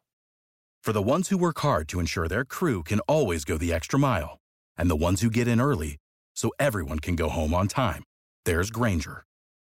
For 0.85 0.93
the 0.93 1.03
ones 1.03 1.31
who 1.31 1.39
work 1.39 1.59
hard 1.61 1.89
to 1.89 1.99
ensure 1.99 2.29
their 2.29 2.45
crew 2.45 2.83
can 2.85 3.01
always 3.01 3.45
go 3.45 3.57
the 3.59 3.73
extra 3.73 3.99
mile, 3.99 4.39
and 4.77 4.89
the 4.91 4.97
ones 4.97 5.21
who 5.23 5.31
get 5.31 5.49
in 5.49 5.61
early 5.61 5.97
so 6.37 6.53
everyone 6.61 7.01
can 7.01 7.17
go 7.17 7.29
home 7.29 7.55
on 7.55 7.67
time, 7.69 8.05
there's 8.45 8.71
Grainger, 8.71 9.25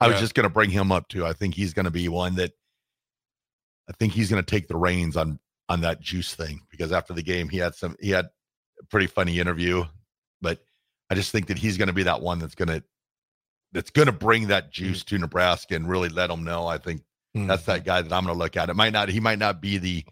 I 0.00 0.08
was 0.08 0.20
just 0.20 0.34
going 0.34 0.44
to 0.44 0.50
bring 0.52 0.70
him 0.70 0.92
up 0.92 1.08
too. 1.08 1.24
I 1.24 1.32
think 1.32 1.54
he's 1.54 1.72
going 1.72 1.84
to 1.86 1.90
be 1.90 2.08
one 2.08 2.34
that 2.36 2.52
I 3.88 3.92
think 3.92 4.12
he's 4.12 4.30
going 4.30 4.42
to 4.42 4.48
take 4.50 4.68
the 4.68 4.76
reins 4.76 5.16
on 5.16 5.38
on 5.68 5.80
that 5.80 6.00
juice 6.00 6.34
thing 6.34 6.60
because 6.70 6.92
after 6.92 7.12
the 7.12 7.22
game 7.22 7.48
he 7.48 7.58
had 7.58 7.74
some 7.74 7.96
he 8.00 8.10
had 8.10 8.26
a 8.80 8.86
pretty 8.90 9.06
funny 9.06 9.40
interview, 9.40 9.84
but 10.40 10.58
I 11.10 11.14
just 11.14 11.32
think 11.32 11.46
that 11.46 11.58
he's 11.58 11.76
going 11.78 11.88
to 11.88 11.94
be 11.94 12.02
that 12.04 12.20
one 12.20 12.38
that's 12.38 12.54
going 12.54 12.68
to 12.68 12.82
that's 13.72 13.90
going 13.90 14.06
to 14.06 14.12
bring 14.12 14.48
that 14.48 14.70
juice 14.72 15.02
to 15.04 15.18
Nebraska 15.18 15.74
and 15.74 15.88
really 15.88 16.08
let 16.08 16.28
them 16.28 16.44
know. 16.44 16.66
I 16.66 16.78
think 16.78 17.02
Mm. 17.36 17.48
that's 17.48 17.64
that 17.64 17.84
guy 17.84 18.00
that 18.00 18.10
I'm 18.14 18.24
going 18.24 18.34
to 18.34 18.38
look 18.42 18.56
at. 18.56 18.70
It 18.70 18.76
might 18.76 18.94
not 18.94 19.10
he 19.10 19.20
might 19.20 19.38
not 19.38 19.60
be 19.60 19.76
the 19.76 20.02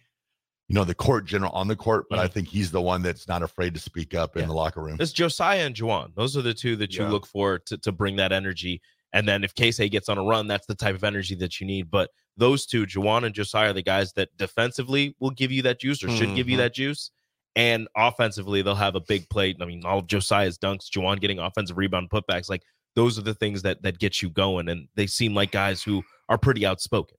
you 0.68 0.74
know 0.74 0.84
the 0.84 0.94
court 0.94 1.24
general 1.24 1.52
on 1.52 1.68
the 1.68 1.76
court, 1.76 2.04
but 2.10 2.18
I 2.18 2.26
think 2.28 2.48
he's 2.48 2.70
the 2.70 2.82
one 2.82 3.00
that's 3.00 3.26
not 3.26 3.42
afraid 3.42 3.72
to 3.74 3.80
speak 3.80 4.14
up 4.14 4.36
in 4.36 4.46
the 4.46 4.52
locker 4.52 4.82
room. 4.82 4.98
It's 5.00 5.10
Josiah 5.12 5.64
and 5.64 5.74
Juwan. 5.74 6.14
Those 6.14 6.36
are 6.36 6.42
the 6.42 6.52
two 6.52 6.76
that 6.76 6.94
you 6.94 7.04
Yeah. 7.04 7.10
look 7.10 7.26
for 7.26 7.60
to, 7.60 7.78
to 7.78 7.92
bring 7.92 8.16
that 8.16 8.30
energy. 8.32 8.82
And 9.14 9.26
then 9.26 9.44
if 9.44 9.54
Casey 9.54 9.88
gets 9.88 10.10
on 10.10 10.18
a 10.18 10.22
run, 10.22 10.46
that's 10.48 10.66
the 10.66 10.74
type 10.74 10.94
of 10.94 11.04
energy 11.04 11.34
that 11.36 11.60
you 11.60 11.66
need. 11.66 11.90
But 11.90 12.10
those 12.36 12.66
two, 12.66 12.84
Juwan 12.84 13.24
and 13.24 13.34
Josiah, 13.34 13.70
are 13.70 13.72
the 13.72 13.80
guys 13.82 14.12
that 14.14 14.28
defensively 14.36 15.14
will 15.20 15.30
give 15.30 15.50
you 15.52 15.62
that 15.62 15.80
juice 15.80 16.02
or 16.04 16.10
should 16.10 16.34
give 16.34 16.48
you 16.48 16.56
Mhm. 16.56 16.58
that 16.58 16.74
juice. 16.74 17.10
And 17.56 17.86
offensively, 17.96 18.60
they'll 18.60 18.74
have 18.74 18.96
a 18.96 19.00
big 19.00 19.28
plate. 19.30 19.56
I 19.60 19.64
mean, 19.64 19.84
all 19.86 20.02
Josiah's 20.02 20.58
dunks, 20.58 20.90
Juwan 20.90 21.20
getting 21.20 21.38
offensive 21.38 21.78
rebound 21.78 22.10
putbacks, 22.10 22.50
like 22.50 22.62
those 22.96 23.16
are 23.18 23.22
the 23.22 23.34
things 23.34 23.62
that 23.62 23.80
that 23.82 23.98
get 24.00 24.20
you 24.20 24.28
going. 24.30 24.68
And 24.68 24.88
they 24.96 25.06
seem 25.06 25.32
like 25.34 25.52
guys 25.52 25.82
who 25.82 26.02
are 26.28 26.36
pretty 26.36 26.66
outspoken. 26.66 27.16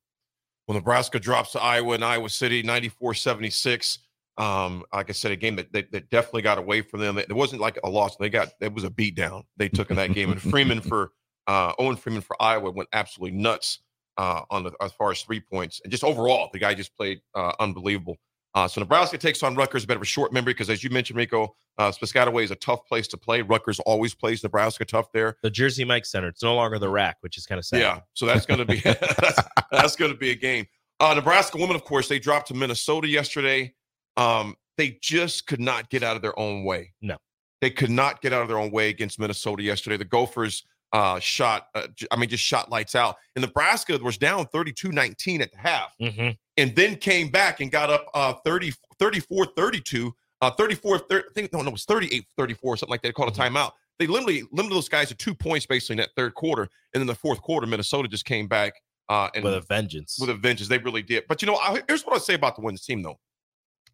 Well, 0.67 0.75
Nebraska 0.77 1.19
drops 1.19 1.53
to 1.53 1.61
Iowa 1.61 1.93
and 1.93 2.03
Iowa 2.03 2.29
City 2.29 2.61
94 2.61 3.13
76. 3.13 3.99
Um, 4.37 4.83
like 4.93 5.09
I 5.09 5.13
said, 5.13 5.31
a 5.31 5.37
game 5.37 5.55
that, 5.55 5.71
that, 5.71 5.91
that 5.93 6.09
definitely 6.09 6.41
got 6.41 6.57
away 6.57 6.81
from 6.81 6.99
them. 6.99 7.17
It 7.17 7.31
wasn't 7.31 7.61
like 7.61 7.79
a 7.85 7.89
loss. 7.89 8.17
They 8.17 8.29
got 8.29 8.49
it 8.59 8.73
was 8.73 8.83
a 8.83 8.89
beat 8.89 9.15
down 9.15 9.43
they 9.55 9.69
took 9.69 9.91
in 9.91 9.95
that 9.95 10.13
game. 10.13 10.31
And 10.31 10.41
Freeman 10.51 10.81
for 10.81 11.11
uh, 11.47 11.73
Owen 11.79 11.95
Freeman 11.95 12.21
for 12.21 12.41
Iowa 12.41 12.71
went 12.71 12.89
absolutely 12.93 13.37
nuts 13.37 13.79
uh, 14.17 14.41
on 14.49 14.63
the 14.63 14.71
as 14.81 14.93
far 14.93 15.11
as 15.11 15.21
three 15.21 15.39
points. 15.39 15.81
And 15.83 15.91
just 15.91 16.03
overall, 16.03 16.49
the 16.53 16.59
guy 16.59 16.73
just 16.73 16.95
played 16.95 17.21
uh, 17.33 17.53
unbelievable. 17.59 18.17
Uh, 18.53 18.69
so 18.69 18.79
Nebraska 18.79 19.17
takes 19.17 19.43
on 19.43 19.53
Rutgers, 19.53 19.83
a 19.83 19.87
bit 19.87 19.97
of 19.97 20.01
a 20.01 20.05
short 20.05 20.31
memory 20.31 20.53
because, 20.53 20.69
as 20.69 20.81
you 20.81 20.89
mentioned, 20.89 21.17
Rico, 21.17 21.53
uh, 21.77 21.91
Piscataway 21.91 22.43
is 22.45 22.51
a 22.51 22.55
tough 22.55 22.85
place 22.87 23.05
to 23.09 23.17
play. 23.17 23.41
Rutgers 23.41 23.81
always 23.81 24.15
plays 24.15 24.41
Nebraska 24.43 24.85
tough 24.85 25.11
there. 25.11 25.35
The 25.43 25.49
Jersey 25.49 25.83
Mike 25.83 26.05
Center. 26.05 26.29
It's 26.29 26.41
no 26.41 26.55
longer 26.55 26.79
the 26.79 26.87
RAC, 26.87 27.17
which 27.19 27.37
is 27.37 27.45
kind 27.45 27.59
of 27.59 27.65
sad. 27.65 27.81
Yeah, 27.81 27.99
so 28.13 28.25
that's 28.25 28.45
going 28.45 28.59
to 28.59 28.65
be 28.65 28.79
that's, 28.83 29.39
that's 29.71 29.95
going 29.97 30.11
to 30.11 30.17
be 30.17 30.31
a 30.31 30.35
game. 30.35 30.65
Uh, 31.01 31.13
Nebraska 31.15 31.57
women, 31.57 31.75
of 31.75 31.83
course, 31.83 32.07
they 32.07 32.17
dropped 32.17 32.47
to 32.47 32.53
Minnesota 32.53 33.09
yesterday. 33.09 33.73
Um, 34.15 34.55
they 34.77 34.99
just 35.01 35.47
could 35.47 35.59
not 35.59 35.89
get 35.89 36.01
out 36.01 36.15
of 36.15 36.21
their 36.21 36.37
own 36.39 36.63
way. 36.63 36.93
No. 37.01 37.17
they 37.59 37.69
could 37.69 37.89
not 37.89 38.21
get 38.21 38.31
out 38.31 38.41
of 38.41 38.47
their 38.47 38.57
own 38.57 38.71
way 38.71 38.87
against 38.87 39.19
Minnesota 39.19 39.63
yesterday. 39.63 39.97
The 39.97 40.05
Gophers 40.05 40.63
uh, 40.95 41.19
shot, 41.19 41.67
uh, 41.75 41.87
I 42.11 42.15
mean, 42.15 42.29
just 42.29 42.43
shot 42.43 42.69
lights 42.71 42.95
out. 42.95 43.15
And 43.35 43.43
Nebraska 43.43 43.97
was 44.01 44.17
down 44.17 44.45
32-19 44.47 45.41
at 45.41 45.51
the 45.51 45.57
half, 45.57 45.93
hmm 45.99 46.29
and 46.57 46.73
then 46.73 46.95
came 46.95 47.27
back 47.29 47.59
and 47.59 47.69
got 47.69 47.89
up 47.89 48.05
uh, 48.13 48.33
30, 48.45 48.71
34 48.97 49.45
32. 49.57 50.15
Uh, 50.41 50.51
34, 50.51 50.99
30, 50.99 51.13
I 51.15 51.33
think, 51.33 51.51
no, 51.53 51.61
no, 51.61 51.67
it 51.67 51.71
was 51.73 51.83
38 51.85 52.25
34, 52.37 52.77
something 52.77 52.91
like 52.91 53.01
that. 53.01 53.09
They 53.09 53.13
called 53.13 53.35
a 53.35 53.37
timeout. 53.37 53.71
They 53.99 54.07
literally 54.07 54.43
limited 54.53 54.73
those 54.75 54.87
guys 54.89 55.09
to 55.09 55.15
two 55.15 55.33
points 55.35 55.65
basically 55.65 55.93
in 55.95 55.97
that 55.97 56.09
third 56.15 56.33
quarter. 56.33 56.63
And 56.93 57.01
then 57.01 57.07
the 57.07 57.15
fourth 57.15 57.41
quarter, 57.41 57.67
Minnesota 57.67 58.07
just 58.07 58.23
came 58.25 58.47
back 58.47 58.73
uh, 59.09 59.29
and 59.35 59.43
With 59.43 59.53
a 59.53 59.61
vengeance. 59.61 60.17
with 60.19 60.29
a 60.29 60.33
vengeance. 60.33 60.67
They 60.69 60.77
really 60.77 61.01
did. 61.01 61.23
But 61.27 61.41
you 61.41 61.45
know, 61.47 61.55
I, 61.57 61.81
here's 61.87 62.03
what 62.05 62.15
I 62.15 62.19
say 62.19 62.33
about 62.35 62.55
the 62.55 62.61
women's 62.61 62.85
team, 62.85 63.01
though. 63.01 63.19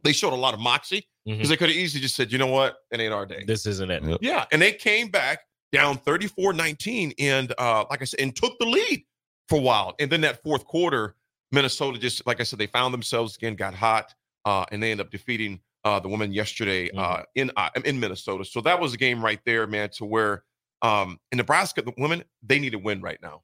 They 0.03 0.13
showed 0.13 0.33
a 0.33 0.35
lot 0.35 0.53
of 0.53 0.59
moxie 0.59 1.07
because 1.25 1.47
Mhm. 1.47 1.49
they 1.49 1.57
could 1.57 1.69
have 1.69 1.77
easily 1.77 2.01
just 2.01 2.15
said, 2.15 2.31
you 2.31 2.37
know 2.39 2.47
what, 2.47 2.77
it 2.91 2.99
ain't 2.99 3.13
our 3.13 3.25
day. 3.25 3.43
This 3.45 3.65
isn't 3.67 3.89
it. 3.91 4.03
Yeah, 4.21 4.45
and 4.51 4.61
they 4.61 4.71
came 4.73 5.09
back 5.09 5.39
down 5.71 5.97
34-19 5.99 7.13
and 7.19 7.53
uh, 7.57 7.85
like 7.89 8.01
I 8.01 8.05
said, 8.05 8.19
and 8.19 8.35
took 8.35 8.57
the 8.59 8.65
lead 8.65 9.03
for 9.47 9.57
a 9.57 9.61
while. 9.61 9.95
And 9.99 10.11
then 10.11 10.21
that 10.21 10.41
fourth 10.43 10.65
quarter, 10.65 11.15
Minnesota 11.51 11.97
just 11.99 12.25
like 12.25 12.39
I 12.39 12.43
said, 12.43 12.59
they 12.59 12.67
found 12.67 12.93
themselves 12.93 13.35
again, 13.35 13.55
got 13.55 13.73
hot, 13.73 14.13
uh, 14.45 14.65
and 14.71 14.81
they 14.81 14.91
end 14.91 15.01
up 15.01 15.09
defeating 15.11 15.59
uh, 15.83 15.99
the 15.99 16.07
women 16.07 16.31
yesterday 16.31 16.89
uh, 16.91 17.23
in 17.35 17.51
uh, 17.57 17.69
in 17.85 17.99
Minnesota. 17.99 18.45
So 18.45 18.61
that 18.61 18.79
was 18.79 18.93
a 18.93 18.97
game 18.97 19.23
right 19.23 19.39
there, 19.45 19.65
man, 19.67 19.89
to 19.97 20.05
where 20.05 20.43
um, 20.81 21.19
in 21.31 21.37
Nebraska, 21.37 21.81
the 21.81 21.93
women 21.97 22.23
they 22.43 22.59
need 22.59 22.73
a 22.73 22.79
win 22.79 23.01
right 23.01 23.19
now. 23.21 23.41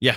Yeah. 0.00 0.16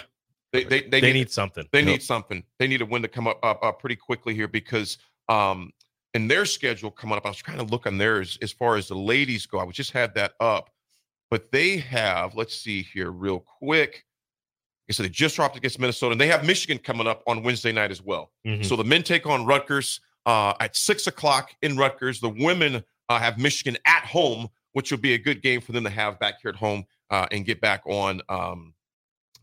They 0.51 0.63
they, 0.65 0.81
they, 0.81 1.01
They, 1.01 1.01
need, 1.01 1.13
need 1.13 1.31
something. 1.31 1.67
they 1.71 1.79
Yep. 1.79 1.87
need 1.87 2.03
something. 2.03 2.43
They 2.59 2.67
need 2.67 2.81
a 2.81 2.85
win 2.85 3.01
to 3.01 3.07
come 3.07 3.27
up, 3.27 3.39
up, 3.43 3.63
up 3.63 3.79
pretty 3.79 3.95
quickly 3.95 4.35
here 4.35 4.47
because 4.47 4.99
um, 5.29 5.71
in 6.13 6.27
their 6.27 6.45
schedule 6.45 6.91
coming 6.91 7.17
up, 7.17 7.25
I 7.25 7.29
was 7.29 7.37
trying 7.37 7.57
to 7.57 7.63
look 7.63 7.87
on 7.87 7.97
theirs 7.97 8.37
as 8.41 8.51
far 8.51 8.75
as 8.75 8.87
the 8.87 8.95
ladies 8.95 9.47
go. 9.47 9.57
I 9.57 9.63
would 9.63 9.73
just 9.75 9.91
had 9.91 10.13
that 10.13 10.33
up, 10.39 10.69
but 11.33 11.51
they 11.51 11.77
have. 11.77 12.35
Let's 12.35 12.55
see 12.55 12.83
here, 12.83 13.09
real 13.09 13.39
quick. 13.39 14.05
I 14.87 15.01
they 15.01 15.09
just 15.09 15.35
dropped 15.35 15.57
against 15.57 15.79
Minnesota, 15.79 16.11
and 16.11 16.21
they 16.21 16.27
have 16.27 16.45
Michigan 16.45 16.77
coming 16.77 17.07
up 17.07 17.23
on 17.25 17.41
Wednesday 17.41 17.71
night 17.71 17.89
as 17.89 18.03
well. 18.03 18.31
Mhm. 18.45 18.63
So 18.63 18.75
the 18.75 18.83
men 18.83 19.01
take 19.01 19.25
on 19.25 19.43
Rutgers 19.43 19.99
uh, 20.27 20.53
at 20.59 20.75
six 20.75 21.07
o'clock 21.07 21.55
in 21.63 21.75
Rutgers. 21.75 22.19
The 22.19 22.29
women 22.29 22.83
uh, 23.09 23.17
have 23.17 23.39
Michigan 23.39 23.75
at 23.87 24.05
home, 24.05 24.47
which 24.73 24.91
will 24.91 24.99
be 24.99 25.15
a 25.15 25.17
good 25.17 25.41
game 25.41 25.59
for 25.59 25.71
them 25.71 25.83
to 25.85 25.89
have 25.89 26.19
back 26.19 26.35
here 26.39 26.49
at 26.49 26.55
home 26.55 26.85
uh, 27.09 27.25
and 27.31 27.43
get 27.45 27.59
back 27.61 27.81
on 27.87 28.21
um, 28.29 28.75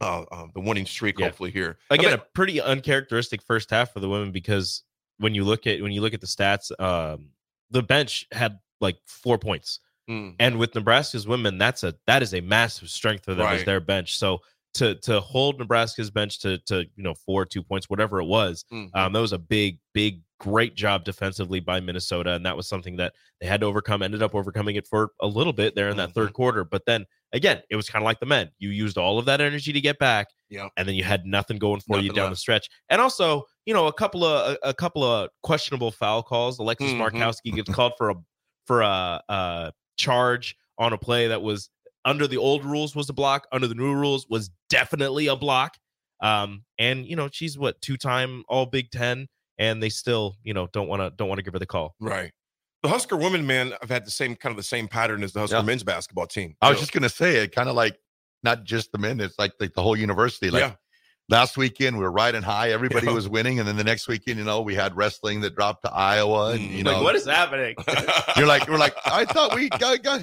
uh, 0.01 0.23
uh, 0.31 0.47
the 0.55 0.61
winning 0.61 0.87
streak. 0.87 1.19
Yeah. 1.19 1.27
Hopefully 1.27 1.51
here 1.51 1.79
again 1.91 2.11
I 2.11 2.15
a 2.15 2.17
mean- 2.19 2.27
pretty 2.37 2.61
uncharacteristic 2.61 3.43
first 3.43 3.69
half 3.71 3.93
for 3.93 3.99
the 3.99 4.09
women 4.09 4.31
because 4.31 4.85
when 5.19 5.35
you 5.35 5.43
look 5.43 5.67
at 5.67 5.83
when 5.83 5.91
you 5.91 6.03
look 6.03 6.15
at 6.15 6.21
the 6.21 6.27
stats 6.29 6.71
um 6.81 7.31
the 7.73 7.83
bench 7.83 8.29
had 8.31 8.61
like 8.81 8.97
four 9.07 9.39
points 9.39 9.81
Mm. 10.11 10.35
and 10.41 10.59
with 10.59 10.75
nebraska's 10.75 11.29
women 11.29 11.57
that's 11.57 11.85
a 11.85 11.95
that 12.09 12.21
is 12.23 12.35
a 12.35 12.41
massive 12.41 12.91
strength 12.91 13.25
for 13.25 13.35
them 13.35 13.47
as 13.47 13.65
their 13.65 13.79
bench 13.81 14.19
so 14.19 14.41
to 14.75 14.95
to 14.97 15.21
hold 15.21 15.59
nebraska's 15.61 16.11
bench 16.11 16.41
to 16.41 16.59
to 16.67 16.81
you 16.97 17.03
know 17.05 17.15
four 17.15 17.45
two 17.47 17.63
points 17.63 17.89
whatever 17.89 18.21
it 18.21 18.25
was 18.27 18.65
Mhm. 18.73 18.91
um 18.95 19.13
that 19.13 19.21
was 19.21 19.33
a 19.33 19.39
big 19.39 19.79
big 19.95 20.23
great 20.41 20.75
job 20.75 21.05
defensively 21.05 21.61
by 21.61 21.81
minnesota 21.81 22.33
and 22.33 22.45
that 22.47 22.57
was 22.57 22.67
something 22.67 22.97
that 22.97 23.13
they 23.41 23.47
had 23.47 23.61
to 23.61 23.67
overcome 23.67 24.03
ended 24.03 24.23
up 24.23 24.35
overcoming 24.35 24.75
it 24.77 24.87
for 24.87 25.11
a 25.21 25.27
little 25.27 25.53
bit 25.53 25.75
there 25.75 25.91
in 25.91 25.97
that 25.99 26.13
third 26.15 26.33
quarter 26.33 26.65
but 26.65 26.83
then 26.87 27.05
again 27.33 27.61
it 27.71 27.77
was 27.77 27.89
kind 27.91 28.03
of 28.03 28.07
like 28.07 28.19
the 28.21 28.27
men 28.27 28.51
you 28.59 28.71
used 28.71 28.97
all 28.99 29.19
of 29.19 29.27
that 29.27 29.41
energy 29.41 29.73
to 29.73 29.81
get 29.83 29.99
back 29.99 30.29
Yeah. 30.49 30.69
and 30.79 30.89
then 30.89 30.95
you 30.95 31.05
had 31.05 31.27
nothing 31.27 31.59
going 31.59 31.81
for 31.81 31.99
you 31.99 32.09
down 32.13 32.25
left. 32.25 32.33
the 32.33 32.37
stretch. 32.37 32.69
And 32.89 33.01
also, 33.03 33.45
you 33.67 33.75
know, 33.75 33.87
a 33.87 33.93
couple 33.93 34.25
of 34.25 34.57
a, 34.65 34.69
a 34.71 34.75
couple 34.75 35.05
of 35.05 35.29
questionable 35.45 35.91
foul 35.93 36.23
calls. 36.25 36.59
Alexis 36.59 36.91
Mhm. 36.93 36.99
Markowski 37.11 37.55
gets 37.55 37.71
called 37.73 37.93
for 37.99 38.11
a 38.11 38.15
for 38.67 38.81
a, 38.83 39.23
a 39.29 39.73
charge 40.01 40.57
on 40.79 40.93
a 40.93 40.99
play 40.99 41.29
that 41.29 41.43
was 41.43 41.71
under 42.05 42.27
the 42.27 42.39
old 42.39 42.65
rules 42.65 42.97
was 42.97 43.09
a 43.09 43.13
block, 43.13 43.47
under 43.53 43.67
the 43.69 43.75
new 43.75 43.95
rules 43.95 44.27
was 44.29 44.51
definitely 44.71 45.27
a 45.27 45.37
block. 45.37 45.77
Um, 46.23 46.65
and 46.79 47.07
you 47.07 47.17
know, 47.17 47.29
she's 47.33 47.59
what 47.59 47.81
two 47.81 47.97
time 47.97 48.43
All 48.49 48.67
Big 48.67 48.91
Ten, 48.91 49.29
and 49.59 49.83
they 49.83 49.89
still, 49.91 50.37
you 50.43 50.55
know, 50.55 50.67
don't 50.73 50.89
want 50.89 51.01
to 51.03 51.11
don't 51.17 51.29
want 51.29 51.39
to 51.39 51.43
give 51.43 51.53
her 51.53 51.59
the 51.59 51.67
call. 51.67 51.95
Right. 52.01 52.33
The 52.83 52.89
Husker 52.89 53.17
women, 53.17 53.47
man, 53.47 53.75
I've 53.83 53.91
had 53.91 54.07
the 54.07 54.11
same 54.11 54.35
kind 54.37 54.51
of 54.53 54.57
the 54.57 54.63
same 54.63 54.89
pattern 54.89 55.23
as 55.23 55.33
the 55.35 55.41
Husker 55.41 55.57
Yeah. 55.59 55.63
men's 55.63 55.83
basketball 55.85 56.27
team. 56.27 56.57
I 56.63 56.71
was 56.71 56.79
You 56.79 56.81
just 56.83 56.93
gonna 56.93 57.09
say 57.11 57.37
it, 57.37 57.55
kind 57.55 57.69
of 57.69 57.75
like 57.77 57.97
not 58.43 58.65
just 58.65 58.91
the 58.93 58.99
men, 58.99 59.21
it's 59.21 59.39
like 59.39 59.53
like 59.61 59.75
the 59.75 59.83
whole 59.83 59.97
university. 59.97 60.51
Like 60.51 60.61
yeah, 60.63 60.75
last 61.31 61.57
weekend 61.57 61.97
we 61.97 62.03
were 62.03 62.11
riding 62.13 62.43
high, 62.43 62.71
everybody 62.73 63.07
was 63.09 63.29
winning, 63.29 63.59
and 63.61 63.67
then 63.69 63.77
the 63.77 63.85
next 63.85 64.09
weekend, 64.09 64.39
you 64.39 64.45
know, 64.45 64.61
we 64.61 64.75
had 64.75 64.95
wrestling 64.97 65.41
that 65.41 65.55
dropped 65.55 65.85
to 65.85 65.93
Iowa, 65.93 66.51
and 66.53 66.61
Mm. 66.61 66.71
you 66.79 66.85
like, 66.85 66.97
know, 66.97 67.03
what 67.03 67.15
is 67.15 67.25
happening? 67.27 67.75
you're 68.37 68.47
like, 68.47 68.69
we're 68.69 68.77
like, 68.79 68.95
I 69.07 69.25
thought 69.25 69.55
we 69.55 69.69
got, 69.71 70.03
got 70.03 70.21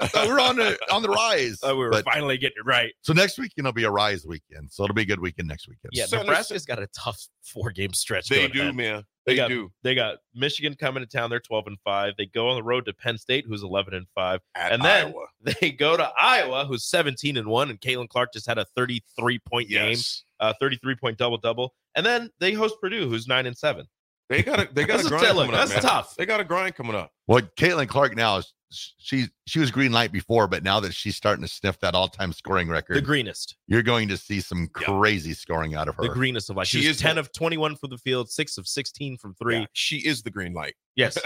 I 0.00 0.06
thought 0.08 0.26
we 0.26 0.32
we're 0.32 0.40
on 0.40 0.56
the 0.56 0.78
on 0.92 1.02
the 1.02 1.08
rise. 1.08 1.58
Uh, 1.66 1.70
we 1.74 1.78
were 1.84 1.90
But- 1.90 2.04
finally 2.04 2.36
getting 2.36 2.58
it 2.58 2.66
right. 2.66 2.92
so 3.02 3.12
next 3.12 3.38
weekend 3.38 3.64
will 3.66 3.72
be 3.72 3.84
a 3.84 3.90
rise 3.90 4.26
weekend, 4.26 4.70
so 4.70 4.84
it'll 4.84 4.94
be 4.94 5.02
a 5.02 5.06
good 5.06 5.20
weekend 5.20 5.48
next 5.48 5.68
weekend. 5.68 5.90
Yeah, 5.92 6.06
So 6.06 6.18
Nebraska's 6.18 6.66
got 6.66 6.78
a 6.82 6.88
tough 6.88 7.20
four 7.42 7.70
game 7.70 7.92
stretch. 7.94 8.28
they 8.28 8.40
going 8.40 8.52
do, 8.52 8.60
ahead. 8.62 8.74
man. 8.74 9.04
They 9.28 9.34
They, 9.34 9.36
got- 9.36 9.48
do. 9.48 9.70
They 9.82 9.94
got 9.94 10.16
Michigan 10.34 10.74
coming 10.74 11.02
to 11.02 11.06
town. 11.08 11.28
They're 11.30 11.38
12 11.40 11.66
and 11.66 11.78
5. 11.84 12.14
They 12.16 12.26
go 12.26 12.48
on 12.48 12.56
the 12.56 12.62
road 12.62 12.86
to 12.86 12.92
Penn 12.94 13.18
State, 13.18 13.44
who's 13.46 13.62
11 13.62 13.92
and 13.94 14.06
5. 14.14 14.40
At 14.54 14.72
and 14.72 14.82
then- 14.82 15.06
Iowa. 15.08 15.26
They 15.60 15.70
go 15.70 15.96
to 15.96 16.10
Iowa, 16.20 16.64
who's 16.66 16.84
17 16.84 17.36
and 17.36 17.46
1. 17.46 17.70
And 17.70 17.80
Caitlin 17.80 18.08
Clark 18.08 18.32
just 18.32 18.46
had 18.46 18.58
a 18.58 18.64
33 18.76 19.38
point 19.40 19.68
game, 19.68 19.90
yes, 19.90 20.24
uh, 20.40 20.52
33 20.60 20.94
point 20.96 21.16
double 21.18 21.36
double. 21.38 21.74
And 21.94 22.04
then 22.04 22.30
they 22.40 22.52
host 22.52 22.76
Purdue, 22.80 23.08
who's 23.08 23.28
9 23.28 23.46
and 23.46 23.56
7. 23.56 23.86
they 24.28 24.42
got 24.42 24.60
a 24.60 24.68
they 24.72 24.84
got 24.86 24.96
That's 24.98 25.04
a 25.04 25.06
a 25.06 25.10
grind 25.10 25.24
tell- 25.26 25.34
coming 25.36 25.54
up. 25.54 25.68
that's 25.68 25.72
man. 25.72 25.82
tough. 25.92 26.16
They 26.16 26.26
got 26.26 26.40
a 26.40 26.44
grind 26.44 26.74
coming 26.74 26.96
up. 26.96 27.12
Well, 27.26 27.42
Caitlin 27.56 27.88
Clark 27.88 28.16
now 28.16 28.38
is 28.38 28.52
she 28.70 29.26
she 29.46 29.58
was 29.58 29.70
green 29.70 29.92
light 29.92 30.12
before, 30.12 30.46
but 30.46 30.62
now 30.62 30.78
that 30.80 30.92
she's 30.94 31.16
starting 31.16 31.42
to 31.42 31.48
sniff 31.48 31.78
that 31.80 31.94
all 31.94 32.08
time 32.08 32.32
scoring 32.32 32.68
record, 32.68 32.96
The 32.96 33.00
greenest. 33.02 33.56
you're 33.66 33.82
going 33.82 34.08
to 34.08 34.16
see 34.16 34.40
some 34.40 34.68
Yeah. 34.80 34.84
crazy 34.86 35.32
scoring 35.34 35.74
out 35.74 35.88
of 35.88 35.94
her. 35.96 36.02
The 36.02 36.08
greenest 36.10 36.50
of 36.50 36.56
life. 36.56 36.66
She 36.68 36.82
She 36.82 36.88
is 36.88 36.96
is 36.96 37.02
10 37.02 37.14
the- 37.16 37.20
of 37.20 37.32
21 37.32 37.76
from 37.76 37.90
the 37.90 37.98
field, 37.98 38.30
6 38.30 38.58
of 38.58 38.66
16 38.68 39.16
from 39.16 39.34
3. 39.34 39.60
Yeah, 39.60 39.66
she 39.72 39.96
is 40.06 40.22
the 40.22 40.30
green 40.30 40.52
light. 40.52 40.74
Yes. 40.96 41.16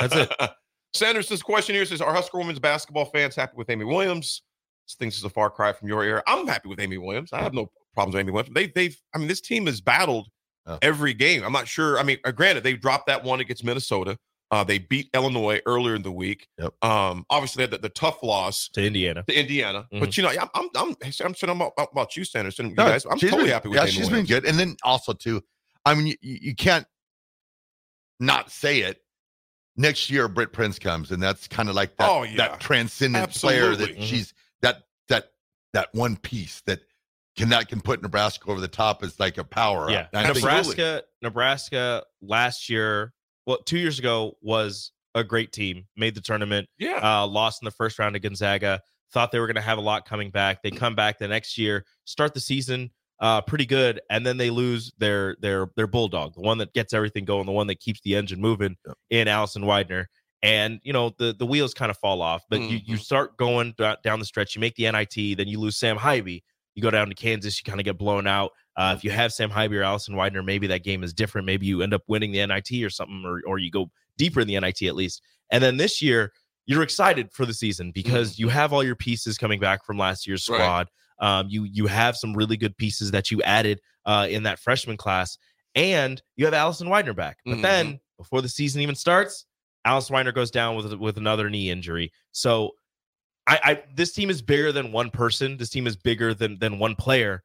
That's 0.00 0.14
it. 0.16 0.32
Sanders, 0.94 1.42
question 1.42 1.74
here 1.74 1.84
says, 1.84 2.00
"Are 2.00 2.12
Husker 2.14 2.38
women's 2.38 2.58
basketball 2.58 3.04
fans 3.04 3.36
happy 3.36 3.52
with 3.56 3.68
Amy 3.70 3.84
Williams?" 3.84 4.42
This 4.86 4.94
thinks 4.94 5.18
is 5.18 5.24
a 5.24 5.28
far 5.30 5.50
cry 5.50 5.72
from 5.74 5.86
your 5.88 6.02
era. 6.02 6.22
I'm 6.26 6.46
happy 6.46 6.68
with 6.68 6.80
Amy 6.80 6.96
Williams. 6.96 7.32
I 7.32 7.42
have 7.42 7.52
no 7.52 7.70
problems 7.94 8.14
with 8.14 8.20
Amy 8.22 8.32
Williams. 8.32 8.54
They, 8.54 8.68
they've, 8.68 8.98
I 9.14 9.18
mean, 9.18 9.28
this 9.28 9.42
team 9.42 9.66
has 9.66 9.82
battled 9.82 10.28
Yeah. 10.66 10.78
every 10.80 11.12
game. 11.12 11.44
I'm 11.44 11.52
not 11.52 11.68
sure. 11.68 11.98
I 11.98 12.02
mean, 12.02 12.16
uh, 12.24 12.30
granted, 12.32 12.64
they 12.64 12.72
dropped 12.74 13.06
that 13.08 13.22
one 13.22 13.38
against 13.40 13.64
Minnesota. 13.64 14.18
Uh, 14.50 14.64
they 14.64 14.78
beat 14.78 15.10
Illinois 15.14 15.60
earlier 15.66 15.94
in 15.94 16.00
the 16.02 16.10
week. 16.10 16.48
Yep. 16.58 16.72
Um, 16.82 17.26
obviously, 17.28 17.60
they 17.66 17.70
had 17.70 17.82
the, 17.82 17.88
the 17.88 17.92
tough 17.94 18.22
loss 18.22 18.68
To 18.70 18.82
Indiana. 18.82 19.22
to 19.28 19.38
Indiana. 19.38 19.86
But 19.92 20.16
you 20.16 20.22
know, 20.22 20.30
I'm, 20.30 20.48
I'm, 20.54 20.68
I'm, 20.74 20.96
I'm 21.22 21.34
saying 21.34 21.50
about, 21.54 21.72
about 21.76 22.16
you, 22.16 22.24
Sanders, 22.24 22.58
and 22.58 22.70
you 22.70 22.74
No, 22.76 22.86
guys. 22.86 23.04
I'm 23.04 23.18
totally 23.18 23.42
been- 23.44 23.52
happy 23.52 23.68
with 23.68 23.76
Yeah, 23.76 23.82
Amy 23.82 23.90
she's 23.92 24.08
Williams. 24.10 24.28
been 24.30 24.36
good. 24.40 24.48
And 24.48 24.58
then 24.58 24.76
also 24.82 25.12
too, 25.12 25.42
I 25.84 25.94
mean, 25.94 26.06
you, 26.08 26.14
you 26.22 26.38
you 26.42 26.54
can't 26.54 26.86
not 28.20 28.50
say 28.50 28.80
it. 28.80 29.02
Next 29.76 30.10
year, 30.10 30.26
Britt 30.26 30.52
Prince 30.52 30.78
comes, 30.78 31.12
and 31.12 31.22
that's 31.22 31.46
kind 31.46 31.68
of 31.68 31.76
like 31.76 31.96
that, 31.98 32.08
Oh, 32.10 32.24
yeah. 32.24 32.36
that 32.38 32.58
transcendent 32.60 33.30
player 33.30 33.76
that 33.76 33.90
Absolutely. 33.90 34.02
Mhm. 34.02 34.08
she's 34.08 34.34
that 34.62 34.82
that 35.08 35.26
that 35.72 35.88
one 35.92 36.16
piece 36.16 36.62
that 36.66 36.80
can 37.36 37.50
that 37.50 37.68
can 37.68 37.80
put 37.80 38.02
Nebraska 38.02 38.50
over 38.50 38.60
the 38.60 38.66
top 38.66 39.04
is 39.04 39.20
like 39.20 39.38
a 39.38 39.44
power. 39.44 39.88
Yeah, 39.88 40.00
up. 40.00 40.08
And 40.14 40.26
I 40.26 40.32
think- 40.32 40.44
Nebraska. 40.44 41.02
Nebraska 41.22 42.04
last 42.20 42.68
year, 42.68 43.12
well, 43.48 43.58
two 43.64 43.78
years 43.78 43.98
ago 43.98 44.36
was 44.42 44.92
a 45.14 45.24
great 45.24 45.50
team. 45.52 45.86
Made 45.96 46.14
the 46.14 46.20
tournament. 46.20 46.68
Yeah. 46.78 47.00
Uh, 47.02 47.26
lost 47.26 47.62
in 47.62 47.64
the 47.64 47.70
first 47.72 47.98
round 47.98 48.12
to 48.14 48.20
Gonzaga. 48.20 48.80
Thought 49.12 49.32
they 49.32 49.40
were 49.40 49.46
going 49.46 49.56
to 49.56 49.62
have 49.62 49.78
a 49.78 49.80
lot 49.80 50.04
coming 50.06 50.30
back. 50.30 50.62
They 50.62 50.70
come 50.70 50.94
back 50.94 51.18
the 51.18 51.26
next 51.28 51.56
year, 51.58 51.84
start 52.04 52.34
the 52.34 52.40
season 52.40 52.90
uh, 53.20 53.40
pretty 53.40 53.66
good, 53.66 54.00
and 54.10 54.24
then 54.24 54.36
they 54.36 54.50
lose 54.50 54.92
their 54.98 55.34
their 55.40 55.68
their 55.76 55.86
bulldog, 55.88 56.34
the 56.34 56.40
one 56.40 56.58
that 56.58 56.72
gets 56.72 56.92
everything 56.92 57.24
going, 57.24 57.46
the 57.46 57.52
one 57.52 57.66
that 57.66 57.80
keeps 57.80 58.00
the 58.02 58.14
engine 58.14 58.40
moving 58.40 58.76
Yep. 58.86 58.96
in 59.10 59.28
Allison 59.28 59.62
Weidner. 59.62 60.04
And 60.42 60.78
you 60.84 60.92
know 60.92 61.12
the 61.18 61.32
the 61.36 61.46
wheels 61.46 61.74
kind 61.74 61.90
of 61.90 61.96
fall 61.98 62.22
off, 62.22 62.44
but 62.48 62.60
you 62.60 62.78
you 62.84 62.96
Mhm. 62.96 63.00
start 63.00 63.36
going 63.38 63.74
down 64.04 64.20
the 64.20 64.24
stretch. 64.24 64.54
You 64.54 64.60
make 64.60 64.76
the 64.76 64.86
NIT, 64.86 65.34
then 65.34 65.48
you 65.48 65.58
lose 65.58 65.76
Sam 65.76 65.96
Haiby. 65.96 66.42
You 66.78 66.82
go 66.82 66.92
down 66.92 67.08
to 67.08 67.14
Kansas, 67.16 67.58
you 67.58 67.68
kind 67.68 67.80
of 67.80 67.84
get 67.84 67.98
blown 67.98 68.28
out. 68.28 68.52
Uh, 68.76 68.94
if 68.96 69.02
you 69.02 69.10
have 69.10 69.32
Sam 69.32 69.50
Haiby 69.50 69.74
or 69.80 69.82
Allison 69.82 70.14
Weidner, 70.14 70.44
maybe 70.44 70.68
that 70.68 70.84
game 70.84 71.02
is 71.02 71.12
different. 71.12 71.44
Maybe 71.44 71.66
you 71.66 71.82
end 71.82 71.92
up 71.92 72.04
winning 72.06 72.30
the 72.30 72.38
NIT 72.46 72.70
or 72.84 72.88
something, 72.88 73.24
or 73.26 73.42
or 73.48 73.58
you 73.58 73.68
go 73.68 73.90
deeper 74.16 74.40
in 74.40 74.46
the 74.46 74.54
NIT 74.60 74.82
at 74.82 74.94
least. 74.94 75.20
And 75.50 75.60
then 75.60 75.76
this 75.76 76.00
year, 76.00 76.32
you're 76.66 76.84
excited 76.84 77.32
for 77.32 77.44
the 77.46 77.52
season 77.52 77.90
because 77.90 78.38
you 78.38 78.46
have 78.48 78.72
all 78.72 78.84
your 78.84 78.94
pieces 78.94 79.36
coming 79.36 79.58
back 79.58 79.84
from 79.84 79.98
last 79.98 80.24
year's 80.24 80.48
Right. 80.48 80.58
squad. 80.58 80.88
Um, 81.18 81.48
you 81.50 81.64
you 81.64 81.88
have 81.88 82.16
some 82.16 82.32
really 82.32 82.56
good 82.56 82.76
pieces 82.76 83.10
that 83.10 83.32
you 83.32 83.42
added 83.42 83.80
uh, 84.06 84.28
in 84.30 84.44
that 84.44 84.60
freshman 84.60 84.96
class, 84.96 85.36
and 85.74 86.22
you 86.36 86.44
have 86.44 86.54
Allison 86.54 86.86
Weidner 86.86 87.16
back. 87.16 87.38
But 87.44 87.58
Mhm. 87.58 87.62
then 87.62 88.00
before 88.18 88.40
the 88.40 88.48
season 88.48 88.82
even 88.82 88.94
starts, 88.94 89.46
Allison 89.84 90.14
Weidner 90.14 90.32
goes 90.32 90.52
down 90.52 90.76
with 90.76 90.92
with 90.94 91.18
another 91.18 91.50
knee 91.50 91.70
injury. 91.70 92.12
So, 92.30 92.70
I, 93.48 93.60
I 93.64 93.82
this 93.94 94.12
team 94.12 94.28
is 94.30 94.42
bigger 94.42 94.70
than 94.72 94.92
one 94.92 95.10
person. 95.10 95.56
This 95.56 95.70
team 95.70 95.86
is 95.86 95.96
bigger 95.96 96.34
than 96.34 96.58
than 96.58 96.78
one 96.78 96.94
player. 96.94 97.42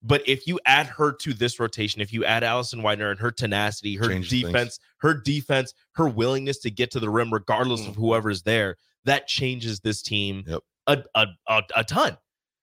But 0.00 0.22
if 0.28 0.46
you 0.46 0.60
add 0.64 0.86
her 0.86 1.12
to 1.12 1.34
this 1.34 1.58
rotation, 1.58 2.00
if 2.00 2.12
you 2.12 2.24
add 2.24 2.44
Allison 2.44 2.82
Weidner 2.82 3.10
and 3.10 3.18
her 3.18 3.32
tenacity, 3.32 3.96
her 3.96 4.06
Changes 4.08 4.30
things. 4.30 4.44
defense, 4.44 4.78
her 4.98 5.12
defense, 5.14 5.74
her 5.96 6.08
willingness 6.08 6.58
to 6.60 6.70
get 6.70 6.92
to 6.92 7.00
the 7.00 7.10
rim 7.10 7.32
regardless 7.32 7.80
of 7.84 7.94
Mhm. 7.94 7.96
whoever's 7.96 8.42
there, 8.44 8.76
that 9.06 9.26
changes 9.26 9.80
this 9.80 10.00
team 10.00 10.44
Yep. 10.46 10.60
a, 10.86 11.02
a, 11.16 11.26
a, 11.48 11.62
a 11.74 11.84
ton. 11.84 12.16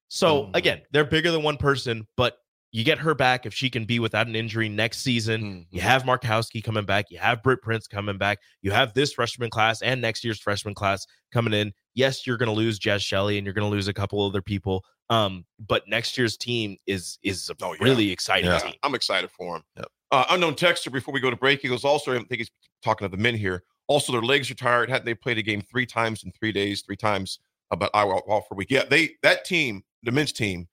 So 0.07 0.43
Mhm. 0.45 0.55
again, 0.55 0.81
they're 0.91 1.03
bigger 1.03 1.29
than 1.29 1.43
one 1.43 1.57
person, 1.57 2.07
but 2.15 2.37
you 2.71 2.85
get 2.85 2.99
her 2.99 3.13
back 3.13 3.45
if 3.45 3.53
she 3.53 3.69
can 3.69 3.83
be 3.83 3.99
without 3.99 4.27
an 4.27 4.35
injury 4.35 4.69
next 4.69 4.99
season. 4.99 5.41
Mhm. 5.41 5.67
You 5.71 5.81
have 5.81 6.03
Markowski 6.03 6.63
coming 6.63 6.85
back. 6.85 7.07
You 7.09 7.17
have 7.19 7.43
Britt 7.43 7.61
Prince 7.61 7.85
coming 7.85 8.17
back. 8.17 8.39
You 8.61 8.71
have 8.71 8.93
this 8.93 9.11
freshman 9.11 9.49
class 9.49 9.81
and 9.81 9.99
next 9.99 10.23
year's 10.23 10.39
freshman 10.39 10.73
class 10.73 11.05
coming 11.33 11.53
in. 11.53 11.73
Yes, 11.95 12.27
you're 12.27 12.37
going 12.37 12.49
to 12.49 12.55
lose 12.55 12.79
Jaz 12.79 13.01
Shelley 13.01 13.37
and 13.37 13.45
you're 13.45 13.53
going 13.53 13.67
to 13.69 13.73
lose 13.73 13.87
a 13.87 13.93
couple 13.93 14.21
other 14.25 14.41
people. 14.41 14.83
Um, 15.09 15.45
but 15.59 15.87
next 15.87 16.17
year's 16.17 16.35
team 16.37 16.77
is 16.87 17.17
is 17.23 17.49
a 17.49 17.55
Oh, 17.61 17.73
yeah. 17.73 17.77
really 17.83 18.11
exciting 18.11 18.49
Yeah. 18.49 18.59
team. 18.59 18.73
I'm 18.83 18.95
excited 18.95 19.29
for 19.31 19.55
him. 19.57 19.63
Yep. 19.77 19.87
Uh, 20.11 20.25
unknown 20.29 20.55
texter. 20.55 20.91
Before 20.91 21.13
we 21.13 21.19
go 21.19 21.29
to 21.29 21.35
break, 21.35 21.61
he 21.61 21.67
goes. 21.67 21.83
Also, 21.83 22.13
I 22.13 22.17
think 22.17 22.29
he's 22.31 22.51
talking 22.83 23.07
to 23.09 23.15
the 23.15 23.21
men 23.21 23.35
here. 23.35 23.63
Also, 23.87 24.11
their 24.11 24.21
legs 24.21 24.49
are 24.51 24.55
tired. 24.55 24.89
Hadn't 24.89 25.05
they 25.05 25.13
played 25.13 25.37
a 25.37 25.41
game 25.43 25.61
three 25.61 25.85
times 25.85 26.23
in 26.23 26.31
three 26.31 26.51
days? 26.51 26.81
Three 26.81 26.95
times 26.97 27.39
about 27.71 27.91
Iowa 27.93 28.15
off 28.27 28.47
for 28.47 28.55
a 28.55 28.57
week. 28.57 28.69
Yeah, 28.71 28.83
they 28.89 29.11
that 29.23 29.45
team, 29.45 29.83
the 30.03 30.11
men's 30.11 30.31
team, 30.31 30.67